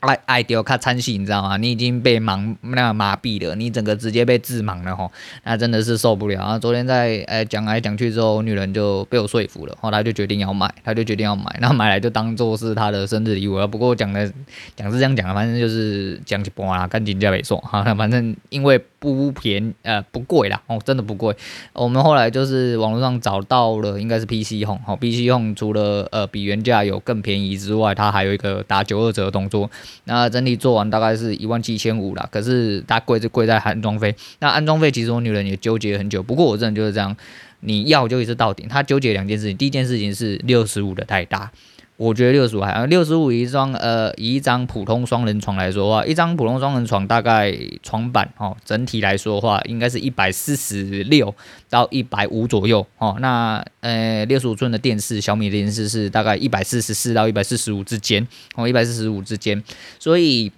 [0.00, 1.56] 爱爱丢看参戏，你知道吗？
[1.56, 5.10] 你已经被盲那个麻痹了，你整个直接被致盲了吼，
[5.44, 6.38] 那真的是受不了。
[6.38, 13.66] 然后昨天在呃讲来讲去之后，女人就被我说服了，后来就决定要买，她就决定要买，然后买来就当做是她的生日礼物。
[13.66, 14.30] 不过讲的
[14.76, 18.80] 讲是这样讲的，反正就是讲一半啦，赶紧交尾说哈，反正因为。
[19.00, 21.32] 不便宜，呃，不贵啦，哦，真的不贵。
[21.72, 29.70] 我们后来就是网络上找到了，应该是 PC Home，好，PC 控除了呃比原价有更便宜之外，它还有一个打九二折的动作。
[30.04, 34.14] 那整体做完大概是一万七千五啦，可是它贵就贵在安装费。
[34.40, 37.16] 那安装费其实我女人也纠结很久，不过我真的就是这样，
[37.60, 38.66] 你要就一次到顶。
[38.68, 41.50] 她纠结两件事情，第一件事情是六十五的太大。
[41.98, 51.34] 我觉得六十五还，六十五一张，呃，以一张普通双人床来说的话，一张普通双人床大概床板哦，整体来说的话，应该是一百四十六
[51.68, 53.16] 到一百五左右哦。
[53.18, 59.60] 那呃，六十五寸的电视，小米电视是大概一百四十四到一百四十五之间哦，一百四十五之间，
[59.98, 60.52] 所以。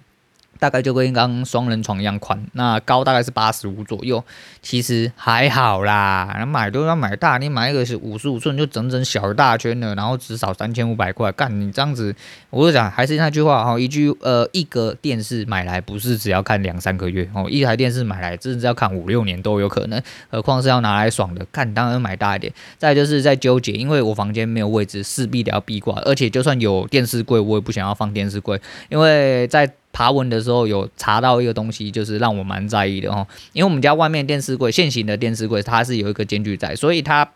[0.61, 4.23] 大概就跟一张双人床一样宽，那高大概是八十五左右，
[4.61, 6.45] 其实还好啦。
[6.47, 12.15] 买都要买大，你买一个是五十五寸就整整小一大圈了，然后至少三千五百块，干你这样子，
[12.51, 22.53] 我就讲还是那句话哈，一句呃，一个电视买来不是只要看两三个月哦，一台电视买来真是要看五六年都有可能，何况是要拿来爽的，看当然买大一点。
[22.77, 29.73] 再就是在纠结，因为我房间没有位置，势必得要壁挂，而且就算有电视柜，我也不想要放电视柜，因为在。
[29.93, 37.29] 爬文的时候有查到一个东西，就是让我蛮在意的哦，因为我们家外面电视柜，现行的电视柜它是有一个间距在，所以它，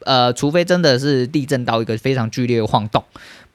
[0.00, 3.02] 呃，除非真的是地震到一个非常剧烈的晃动。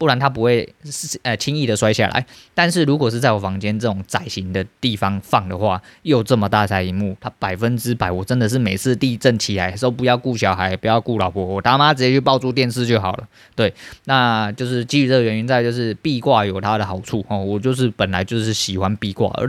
[0.02, 13.28] 不然它不会是呃轻易的摔下来，但是如果是在我房间这种窄型的地方放的话，又这么大台荧幕，它百分之百，我真的是每次地震起来的时候，不要顾小孩，不要顾老婆，我他妈直接去抱住电视就好了。
[13.56, 13.72] 对，
[14.06, 19.48] 那就是基于这个原因，在就是壁挂有它的好处哦，我就是本来就是喜欢壁挂，而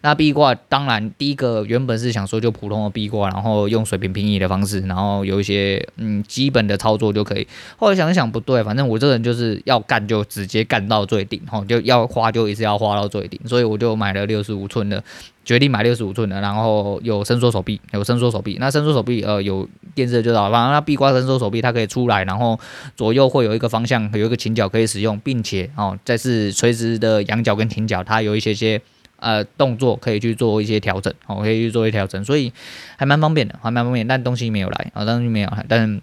[0.00, 7.46] 那壁挂当然第一个原本是想说就普通的壁挂，然后用水平平移的方式，然后有一些嗯基本的操作就可以。
[7.76, 9.80] 后来想想不对，反正我这人就是要。
[9.92, 15.04] 干就直接干到最顶，吼，就要花就一直要花到最顶，所以我就买了六十五寸的，
[15.44, 22.58] 决定买六十五寸的，然后有伸缩手臂，有伸缩手臂，那伸缩手臂呃有电视就知道，反正它壁挂伸缩手臂它可以出来，然后
[22.96, 28.80] 左右会有一个方向，有一个倾角可以使用，并且哦再是垂直的仰角跟挺角，它有一些些
[29.18, 32.50] 呃动作可以去做一些调整，哦可以去做一些调整，所以
[32.96, 36.00] 还蛮方便的，还蛮方便，但东西没有来啊，东西没有来，但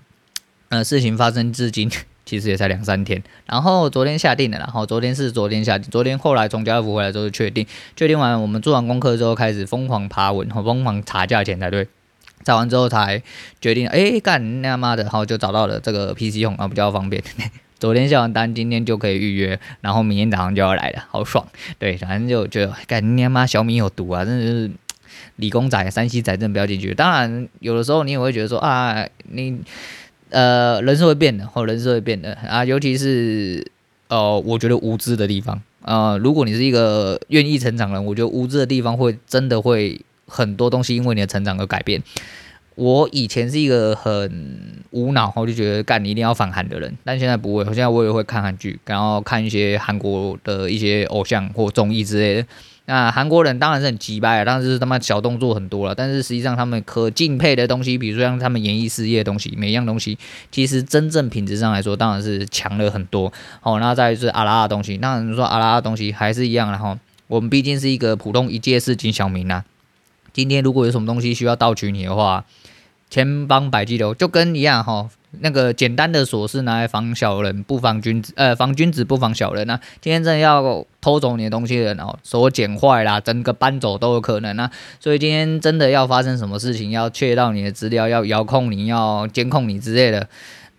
[0.70, 1.90] 呃事情发生至今。
[2.30, 7.66] 其实也才两三天，然后昨天下定了，然后昨天是昨天下定，昨天后来从家乐福回来之后确定，
[7.96, 11.88] 确定完我们做完功课之后开始疯狂爬文，和疯狂查价钱才对，
[12.44, 13.24] 查完之后才
[13.60, 17.24] 决定，哎干他妈的，然后就找到了这个 PC Home 啊，比较方便。
[17.80, 21.48] 昨天下完单，今天就可以预约，然后明天早上就要来了，好爽。
[21.80, 24.70] 对，反正就觉得干你他妈小米有毒啊，真的是
[25.38, 26.94] 理工仔、山西仔真不要进去。
[26.94, 29.62] 当然有的时候你也会觉得说啊，你。
[30.30, 33.66] 呃，人是会变的，或人是会变的啊，尤其是
[34.08, 42.02] 呃，我觉得无知的地方啊、呃，如果你是一个愿意成长的人，我觉得无知的地方会真的会很多东西因为你的成长而改变。
[42.80, 52.48] 我以前是一个很无脑，我就觉得干你一定要反韩的人，但现在不会，现在我也会看韩剧，然后看一些韩国的一些偶像或综艺之类的。
[52.86, 60.18] 那韩国人当然是很机掰啊，当然是他妈小动作很多了，但是实际上他们可敬佩的东西，比如说像他们演艺事业的东西，每一样东西
[60.50, 63.34] 其实真正品质上来说，当然是强了很多。
[63.60, 69.66] 好，那再就是阿拉的东西，那你说阿拉的东西还是一样，然后我们毕竟是一个普通一介市井小民呐。
[70.32, 72.46] 今天如果有什么东西需要盗取你的话，
[73.10, 75.10] 千方百计的，就跟一样哈。
[75.42, 78.34] 那个简单的锁是拿来防小人，不防君子。
[78.36, 79.70] 呃，防君子不防小人。
[79.70, 84.72] 啊今天真的要偷走你的东西的人哦，锁剪坏啦，整个搬走都有可能啊。
[85.00, 90.28] 所以今天真的要发生什么事情，要窃盗你的资料，要遥控你，要监控你之类的。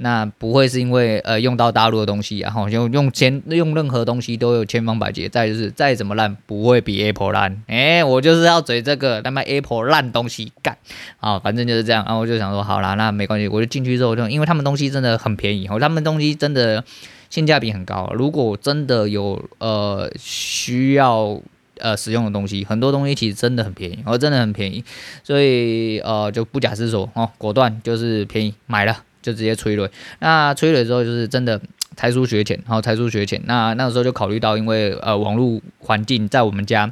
[0.02, 5.28] 那不会是因为呃用到大陆的东西，然后用用千用任何东西都有千方百计。
[5.28, 7.62] 再就是再怎么烂，不会比 Apple 烂。
[7.66, 10.78] 哎，我就是要嘴这个他妈 Apple 烂东西干
[11.18, 12.02] 啊，反正就是这样。
[12.06, 16.82] 然后我就想说，好啦，那没关系，我就进去之后就因为他们东西真的很便宜，哦，他们东西真的
[17.28, 18.10] 性价比很高。
[18.14, 21.38] 如果真的有呃需要
[21.78, 24.82] 呃使用的东西，很多东西其实真的很便宜，哦，真的很便宜，
[25.22, 28.96] 所以呃就不假思索哦，果断就是便宜买了。
[29.22, 29.88] 就直接催泪，
[30.20, 31.60] 那催泪之后就是真的
[31.96, 33.40] 才疏学浅，然后才疏学浅。
[33.44, 36.90] 那那个时候就考虑到，因为呃网络环境在我们家，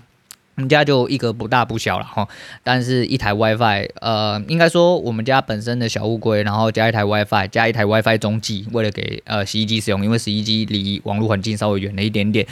[0.56, 2.26] 我们家就一个不大不小了哈，
[2.64, 12.44] 但是一台 WiFi，呃，应该说我们家本身的小乌龟，然后加一台 WiFi，加一台 WiFi 中继，为了给呃洗衣机使用，因为洗衣机离网络环境稍微远了一点点。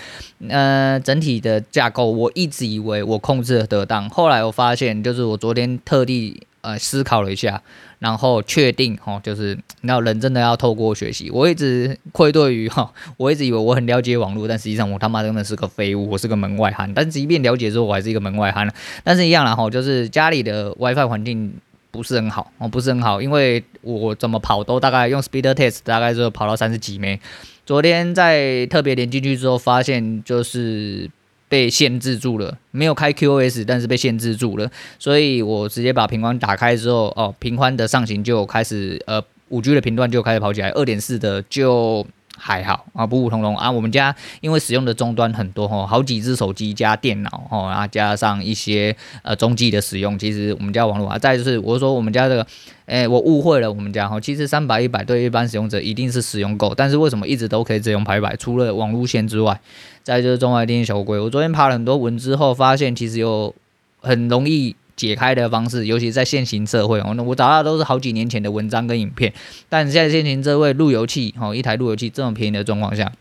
[0.48, 7.62] 呃，整体的架构我一直以为我控制得当，后来我发现，就是我昨天特地呃思考了一下。
[7.98, 11.30] 然后确定哦，就是那人真的要透过学习。
[11.30, 16.92] 我一直愧对于哈，我一直以为我很了解网络，但实际上我他妈真的是个废物，我是个门外汉。
[16.92, 18.70] 但是即便了解之后，我还是一个门外汉。
[19.02, 21.50] 但是一样啦哈，就是家里的 WiFi 环境
[21.90, 27.18] 不是很好哦，不是很好，因为我怎么跑都大概用 Speed Test 大概就跑到三十几枚。
[27.64, 31.10] 昨天在特别连进去之后，发现就是。
[31.49, 42.07] 被限制住了，没有开 QoS，但是被限制住了，所以我直接把频宽打开之后，哦，频宽的上行就开始，呃，五 G 的频段就开始跑起来，二点四的就。
[42.37, 43.70] 还好啊，普普通通啊。
[43.70, 52.47] 我们家因为使用的终端很多吼，好几只手机加电脑吼，然后加上一些呃中继的使用，其实我们家网络啊，再就是我说我们家这个，
[52.87, 58.37] 诶、我误会了我们家吼，其实三百一百对一般使用者一定是使用够，但是为什么一直都可以只用百百？
[58.37, 59.61] 除了网路线之外，
[60.03, 63.55] 再就是中华电信小乌龟，我昨天爬了很多文之后，发现其实有
[64.01, 64.76] 很容易。
[64.97, 69.32] 解开的方式，尤其在现行社会哦，那我找到都是好几年前的文章跟影片。
[69.68, 73.12] 但现在现行社会路由器哦，一台路由器这么便宜的状况下，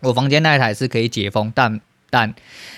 [0.00, 2.34] 我房间那一台是可以解封，但但，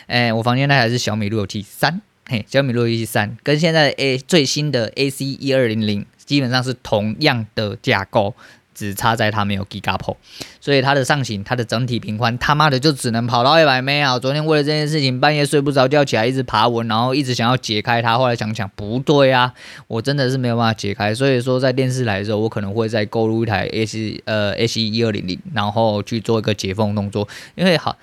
[0.07, 8.35] 诶、我房间那台是小米路由器三，嘿，小米路由器三跟现在 A 最新的 AC 一二零零基本上是同样的架构。
[8.77, 10.17] 只差在它没有 Giga p o
[10.61, 14.19] 所以它的上行，它的整体平宽他妈的就只能跑到一百 M 啊！
[14.19, 19.55] 昨天为了这件事情半夜睡不着觉起来一直爬文，然后一直想要解开它，后来想想不对啊，
[19.89, 27.97] 我真的是没有办法解开，所以说在电视来的时候，我可能会再购入一台 S 呃 AC 一二零零，然后去做一个解封动作，因为好。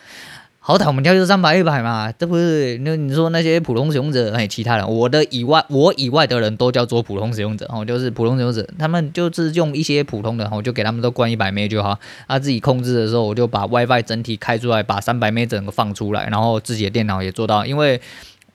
[0.65, 2.77] 好歹我们家就三百一百嘛，对不对？
[2.77, 11.99] 那你说那些普通使用者，哎，其他人，我的以外，我以外的人都叫做普通使用者，哦，就是普通使用者，他们就是用一些普通的，我就给他们都关一百枚就好。
[12.29, 17.99] 他自己控制的时候，我就把 WiFi 整体开出来，把三百 M 整个放出来，然后自己的电脑也做到，因为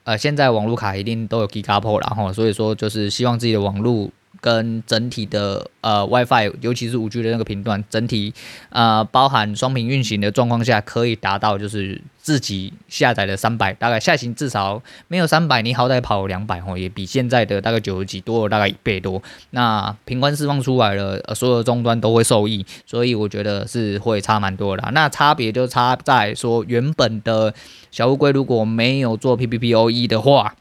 [0.05, 4.09] 呃，现在网络卡一定都有 Gigaport 然后所以说就是希望自己的网络。
[4.41, 8.33] 跟整体的呃 WiFi，尤其是五 G 的那个频段，整体
[8.71, 19.23] 呃包含双频运行的状况下，可以达到就是自己下载的三百，大概下行至少没有三百，你好歹跑两百哦，也比现在的大概九十几多了大概一倍多。
[19.51, 24.89] 那频宽释放出来了，呃，所有终端都会受益，所以我觉得是会差蛮多的。
[24.93, 27.55] 那差别就差在说，原本的
[27.91, 30.55] 小乌龟如果没有做 PPPoE 的话，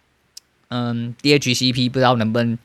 [0.69, 2.57] 嗯，DHCP 不知道能不能。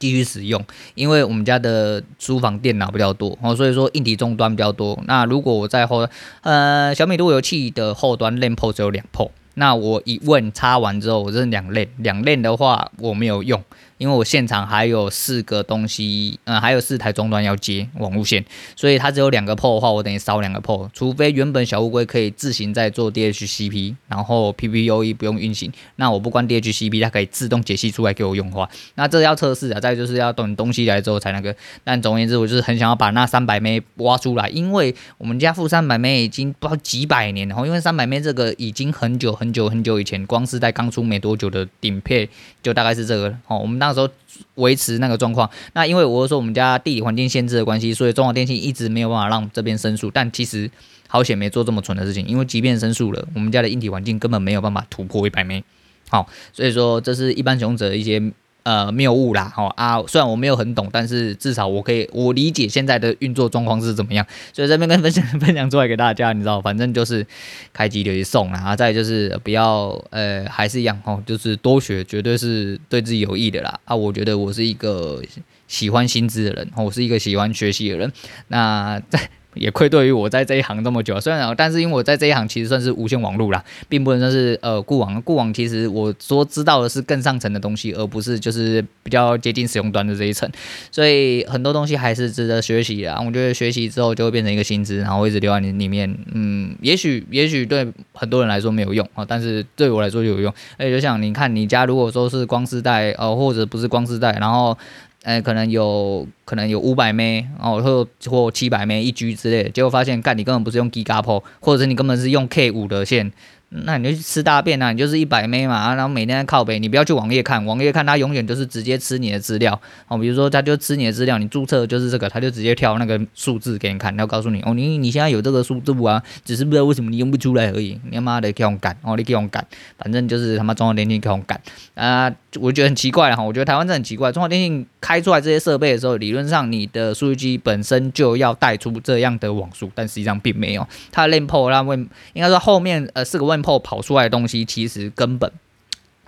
[0.00, 0.60] 继续使用，
[0.96, 4.98] 因为我们家的书房电脑比较多哦，所以说硬体终端比较多。
[5.06, 6.08] 那如果我在后，
[6.40, 13.62] 呃，小米路由器的后端 LAN port 只有两 p 那我一问插完之后，我这两链两链的话我没有用。
[14.00, 18.42] 因为我现场还有四个东西，嗯，还有四台终端要接网路线，
[18.74, 20.88] 所以它只有两个 port 的话，我等于烧两个 port。
[20.94, 31.54] 除非原本小乌龟可以自行在做 DHCP，然后 P P U E 不用运行，那我不关 DHCP，它可以自动解析出来给我用的话，那这要测试啊，再就是要等东西来之后才那个。
[31.84, 42.26] 但总而言之，我就是很想要把那三百枚挖出来，因为我们家负三百枚已经不知道几百年，然后因为三百枚这个已经很久很久很久以前，光是在刚出没多久的顶配
[42.62, 43.89] 就大概是这个哦，我们当。
[43.90, 44.08] 那时候
[44.54, 50.10] 维持那个状况，那因为我说我们家地理环境限制的关系，所以中华电信一直没有办法让这边申诉。
[50.10, 50.70] 但其实
[51.08, 55.64] 好险没做这么蠢的事情，因为即便申诉了，我们家的硬体环境根本没有办法突破一百枚。
[56.08, 58.32] 好，所以说这是一般使用者一些。
[58.62, 67.26] 呃，谬误啦，哈啊，虽然我没有很懂，但是至少我可以，我理解现在的运作状况是怎么样，所以这边跟分享分享出来给大家，你知道，反正就是
[67.72, 75.22] 开机就去送啦，啊，再就是不要，呃，还是一样，哦，就是多学绝对是对自己有益的啦，啊，我觉得我是一个
[75.66, 78.12] 喜欢薪资的人，我是一个喜欢学习的人。
[78.48, 79.30] 那在。
[79.54, 85.20] 也愧对于我在这一行这么久，虽然，但是因为我在这一行其实算是无线网络啦，并不能算是呃固网。
[85.22, 90.48] 固网其实我所知道的是更上层的东西，而不是就是比较接近使用端的这一层。
[90.92, 93.14] 所以很多东西还是值得学习的。
[93.14, 96.16] 我觉得学习之后就会变成一个薪资，然后一直留在你里面。
[96.32, 100.52] 嗯，也许也许对很多人来说没有用啊，但是对我来说就有用。
[100.76, 104.78] 而且就像你看，你家如果说是光丝带，呃，或者不是光丝带，然后。
[105.22, 113.32] 呃、可能有可能有五百 M 哦，或或七百枚一 G 之类的，结果发现，干你根本不是用 Gigaport，或者是你根本是用 K 五的线。
[113.72, 114.90] 那你就去吃大便啊！
[114.90, 120.18] 你就是一百枚嘛，然后每天在靠北，你不要去网页看，网页看它永远就是直接吃你的资料哦。
[120.18, 127.96] 比如说，它就吃你的资料，你注册就是这个，它就直接跳那个数字给你看，然后告诉你哦，你你现在有这个数字啊，只是不知道为什么你用不出来而已。
[128.10, 129.64] 你他妈的给我干哦，你给我干，
[129.96, 131.60] 反正就是他妈中华电信给我干
[131.94, 132.28] 啊！
[132.58, 140.84] 我觉得很奇怪哈，我觉得台湾真很奇怪，中华电信开出来这些设备的时候，理论上你的数据机本身就要带出这样的网速，但实际上并没有。
[141.12, 145.52] 它的 LAN port 那问应该说后面呃四个 WAN port 跑出来的东西，其实根本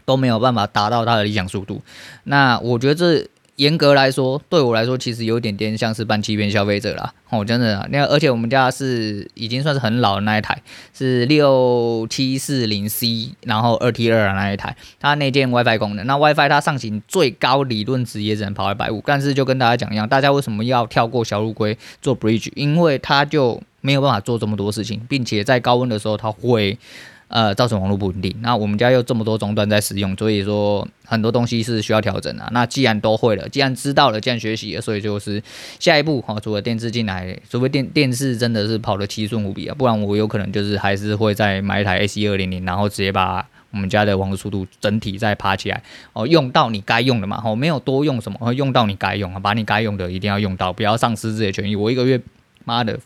[0.04, 1.82] 都没有办法达到它的理想速度。
[2.24, 3.26] 那我觉得这。
[3.56, 7.12] 严格来说，对我来说其实有点点像是半欺骗消费者啦。
[7.28, 16.06] 哦，真的啊，那而且我们家是已经算是很老的那一台，是六七四零 C，然后二 T 二的那一台，它内建 WiFi 功能。
[16.06, 22.50] 那 WiFi 它上行最高理论值也只能跑一百五，但是就跟大家讲一样，大家为什么要跳过小乌龟做 Bridge？
[22.54, 26.78] 因为它就没有办法做这么多事情，并且在高温的时候它会。
[27.32, 28.34] 呃，造成网络不稳定。
[28.42, 32.46] 那我们家又这么多终端在使用，所以说很多东西是需要调整的。
[32.52, 35.42] 那既然都会了，既然知道了，既然学习了，所以就是
[35.80, 51.74] 下一步哈，除了电视进来，除非电电视真的是跑得七顺无比啊，不然我有可能就是还是会再买一台 AC 二零零，然后直接把我们家的网络速度整体再爬起来哦，用到你该用的嘛，哦，没有多用什么，用到你该用啊，把你该用的一定要用到，不要丧失自己的权益。
[51.74, 52.20] 我一个月，
[52.66, 52.98] 妈的。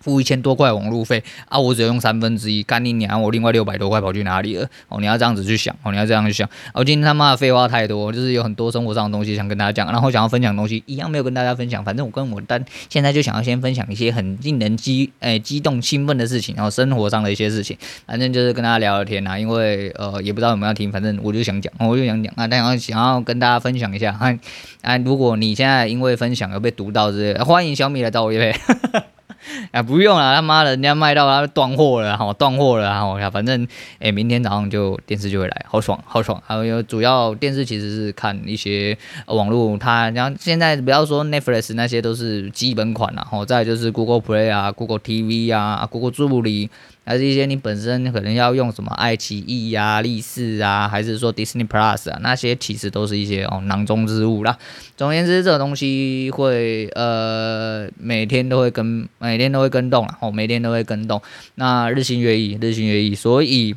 [0.00, 3.20] 付一千多块网路费啊，我只用三分之一，干你娘！
[3.22, 4.68] 我另外六百多块跑去哪里了？
[4.88, 6.48] 哦，你要这样子去想，哦，你要这样去想。
[6.74, 11.84] 我、哦、今天他妈的废话太多，就是有很多生活上的东西想跟大家讲，然后想要分享的东西一样没有跟大家分享。
[11.84, 17.76] 反正我跟我单现在就想要先分享一些很令人激诶、激动兴奋的事情，然后生活上的一些事情，
[18.06, 19.38] 反正就是跟大家聊聊天啊。
[19.38, 24.16] 因为呃也不知道有没有听，反正我就想讲，我就想讲啊，但想要想要跟大家分享一下。
[24.18, 24.36] 啊，
[24.82, 29.17] 啊如果你现在因为分享而被读到之类的，欢迎小米来找我业配。
[29.72, 33.66] 啊，不用了，他妈的，人家卖到他断货了，哈，断货了，哈，反正，
[33.98, 36.42] 哎、明天早上就电视就会来，好爽，好爽。
[36.46, 46.70] 还有主要电视其实是看一些网络，它，然后现在不要说 Netflix 那些都是基本款了，然后再就是 Google Play 啊，Google TV 啊，Google 助理。
[47.08, 54.58] 还是一些你本身可能要用什么爱奇艺呀、力视啊，还是说 Disney Plus 啊，那些其实都是一些哦囊中之物啦。
[54.94, 61.22] 总而言之，这个东西会呃每天都会跟每天都会跟动啦，哦每天都会跟动。
[61.54, 63.74] 那日新月异，日新月异，所以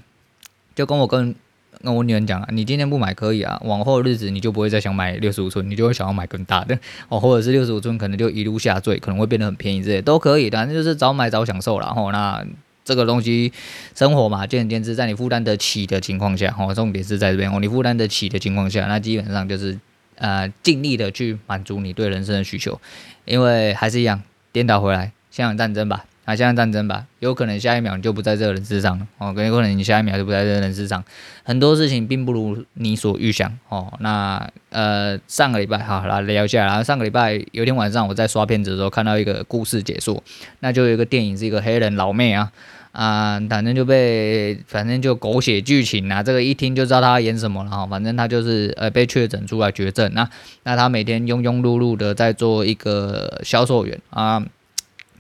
[0.76, 1.34] 就跟我跟
[1.82, 6.78] 跟我女儿讲啊，你今天不买可以啊，往后日子你就不会再想买六十五寸，你就会想要买更大的
[7.08, 11.94] 哦，或者是六十五寸可能就一路下坠，可能会变得很便宜，这些都可以，反正就是早买早享受啦。
[11.96, 12.46] 吼那。
[12.92, 13.54] 这个东西，
[13.96, 19.80] 生活嘛，见仁见智，在你负担得起的情况下，哦，重点是在这边哦，你负担得起的情况下，那基本上就是
[20.16, 22.80] 呃尽力的去满足你对人生的需求，
[23.24, 24.22] 因为还是一样，
[24.52, 31.04] 颠倒回来，像战争吧，啊，像战争吧，有可能下一秒你就不在这个人世上了，哦，有可能你下一秒就不在这个人世上，
[31.44, 40.22] 很多事情并不如你所预想，哦，那呃上个礼拜好来聊一下，然后上个礼拜有一天晚上我在刷片子的时候看到一个故事解说，
[40.60, 42.52] 那就有一个电影是一个黑人老妹啊。
[42.92, 47.88] 啊，反正就被，反正就狗血剧情啊，这个一听就知道他演什么了哈。
[47.88, 50.30] 反正他就是呃被确诊出来绝症，那
[50.64, 54.46] 那他每天庸庸碌碌的在做一个销售员啊，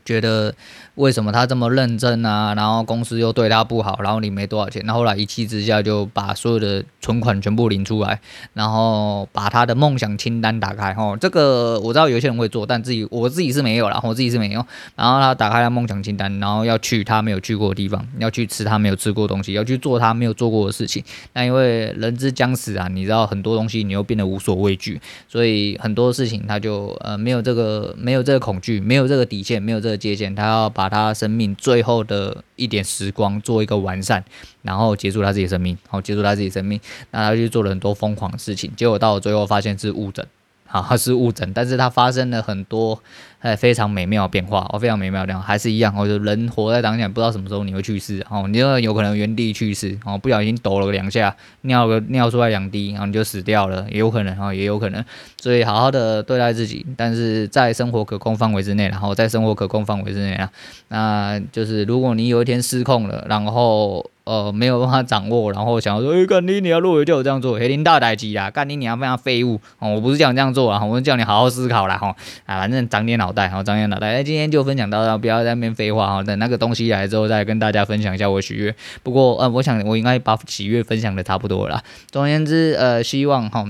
[0.05, 0.53] 觉得。
[1.01, 2.53] 为什么他这么认真啊？
[2.53, 4.83] 然后公司又对他不好，然后你没多少钱。
[4.85, 8.21] 那后，来一气之下就把所有的存款全部领出来，
[8.53, 10.93] 然后把他的梦想清单打开。
[10.93, 14.63] 哦，这个我知道有些人会做，但自己我自己是没有啦，我自己是没有。
[14.95, 21.03] 然后他打开他梦想清单，然后要去他没有去过的地方，要去吃他没有吃过的东西，要去做他没有做过的事情。
[21.33, 30.90] 那因为人之将死啊，你知道很多东西你又变得无所畏惧，所以很多事情他就呃没有这个没有这个恐惧，没有这个底线，没有这个界限，他要把。
[30.91, 34.23] 他生命最后的一点时光做一个完善，
[34.61, 36.79] 然后结束他自己生命，好结束他自己生命，
[37.09, 40.27] 那他就做了很多疯狂的事情，结果到了最后发现是误诊，
[40.71, 43.01] 啊，它是误诊，但是它发生了很多。
[43.41, 55.03] 哎，非常美妙的变化哦，非常美妙的变化，还是一样哦，就人活在当下，不知道什么时候你会去世哦，你就有可能原地去世哦，不小心抖了两下，尿个尿出来两滴，然后你就死掉了，也有可能哦，也有可能，
[55.41, 60.47] 所以好好的对待自己，但是在生活可控范围之内，然后在生活可控范围之内啊，
[60.89, 64.07] 那就是如果你有一天失控了，然后。
[64.23, 72.15] 呃，没有办法掌握，然后想要说，哎、干你你要落尾叫我这样做，黑林大代机啊，干你你要非常废物哦，我不是叫你这样做啊，我是叫你好好思考啦哈，
[72.45, 78.73] 啊，反正长点脑袋，好长点脑袋，那今天就分享到这，不要在那边废话哈，等那个东西来之后再跟大家分享一下我喜悦。
[79.03, 83.65] 不过呃，我想我应该把喜悦分享的差不多了，总而言之，呃，希望哈。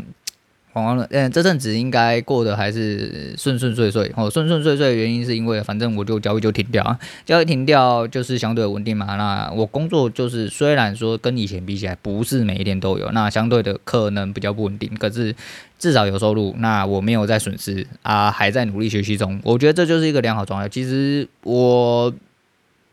[0.73, 4.09] 完了，嗯，这阵子应该过得还是顺顺遂遂。
[4.15, 9.17] 哦，顺顺遂遂的原因是因为，反正我就交易就停掉啊，交易停掉就是相对稳定嘛。
[9.17, 15.35] 那我工作就是虽然说跟以前比起来不是每一天都有，那相对的可能比较不稳定，可是
[15.77, 16.55] 至少有收入。
[16.59, 19.41] 那我没有在损失啊，还在努力学习中。
[19.43, 20.69] 我觉得这就是一个良好状态。
[20.69, 22.13] 其实我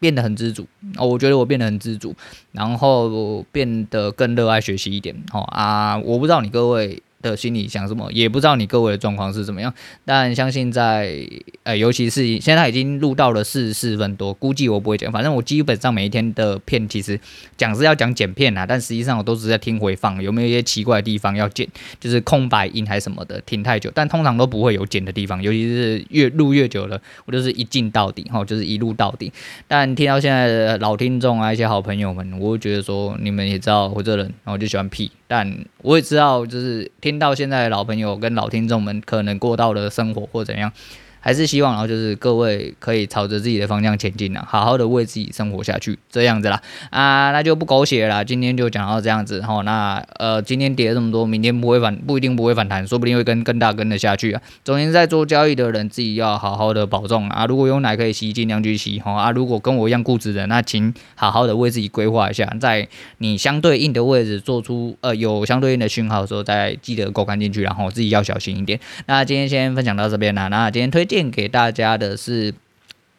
[0.01, 0.67] 变得很知足，
[0.97, 2.13] 哦，我觉得我变得很知足，
[2.51, 5.15] 然后变得更热爱学习一点。
[5.33, 7.01] 哦啊，我不知道你各位。
[7.37, 9.73] 心里想什么，也不知道你各位的状况是怎么样，
[10.05, 11.19] 但相信在
[11.63, 17.19] 呃，尤其是现在已经录到了四十四分多，估计我不会剪，反正我基本上每一天的片其实
[17.57, 21.67] 讲是要讲剪片啊，但实际上我都是在听回放，有没有一些奇怪的地方要剪，
[22.01, 29.33] 就是空白音还是什么的，停太久，但通常都不会有剪的地方，尤其是越录越久了，我就是一镜到底，哈，就是一录到底。
[29.67, 35.11] 但听到现在的老听众啊，一些好朋友们，我会觉得说你们也知道我这人，然后就喜欢屁。
[35.29, 40.73] 但我也知道，就是听到现在的老朋友跟老听众们可能过到了生活或怎样。
[41.21, 46.61] 还是希望，然后就是各位可以朝着自己的方向前进啊，好好的为自己生活下去，这样子啦
[46.91, 49.61] 啊，那就不狗血了，今天就讲到这样子哈。
[49.63, 54.41] 那呃，今天跌了这么多，明天不会反，不一定不会反弹，说不定会跟更大跟的下去啊。
[54.65, 57.47] 总之，在做交易的人自己要好好的保重啊。
[57.47, 59.31] 如果有奶可以吸，尽量去吸哈啊。
[59.33, 62.87] 如果跟我一样固执的，那请好好的为自己规划一下，在
[63.19, 68.79] 你相对应的位置做出呃有相对应的讯号的时候，再记得勾杆进去，然后自己要小心一点。
[69.07, 71.08] 那今天先分享到这边了，那今天推。
[71.09, 72.55] 荐给大家的是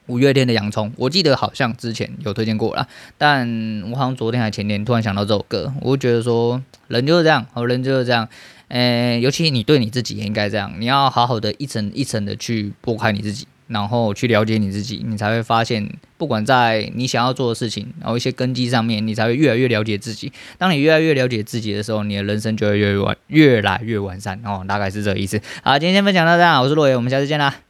[0.06, 2.88] 五月天的《洋葱》，我记得好像之前有推荐过了，
[3.18, 8.30] 但我好像昨天还前天突然想到这首歌，我觉得说人就是这样，好人就是这样，
[8.70, 13.48] 诶，尤其你对你自己也应该这样，你要好好的一层一层的去剥开你自己。
[13.70, 15.88] 然后去了解你自己，你才会发现，
[16.18, 20.34] 不管在你想要做的事情，然后一些根基上面，你才会越来越了解自己。
[20.58, 24.42] 当你越来越了解自己的时候，你的人生就会越完越来越完善。
[24.44, 25.40] 哦，大概是这个意思。
[25.62, 27.69] 好，今天分享到这样，我是洛爷，我们下次见啦。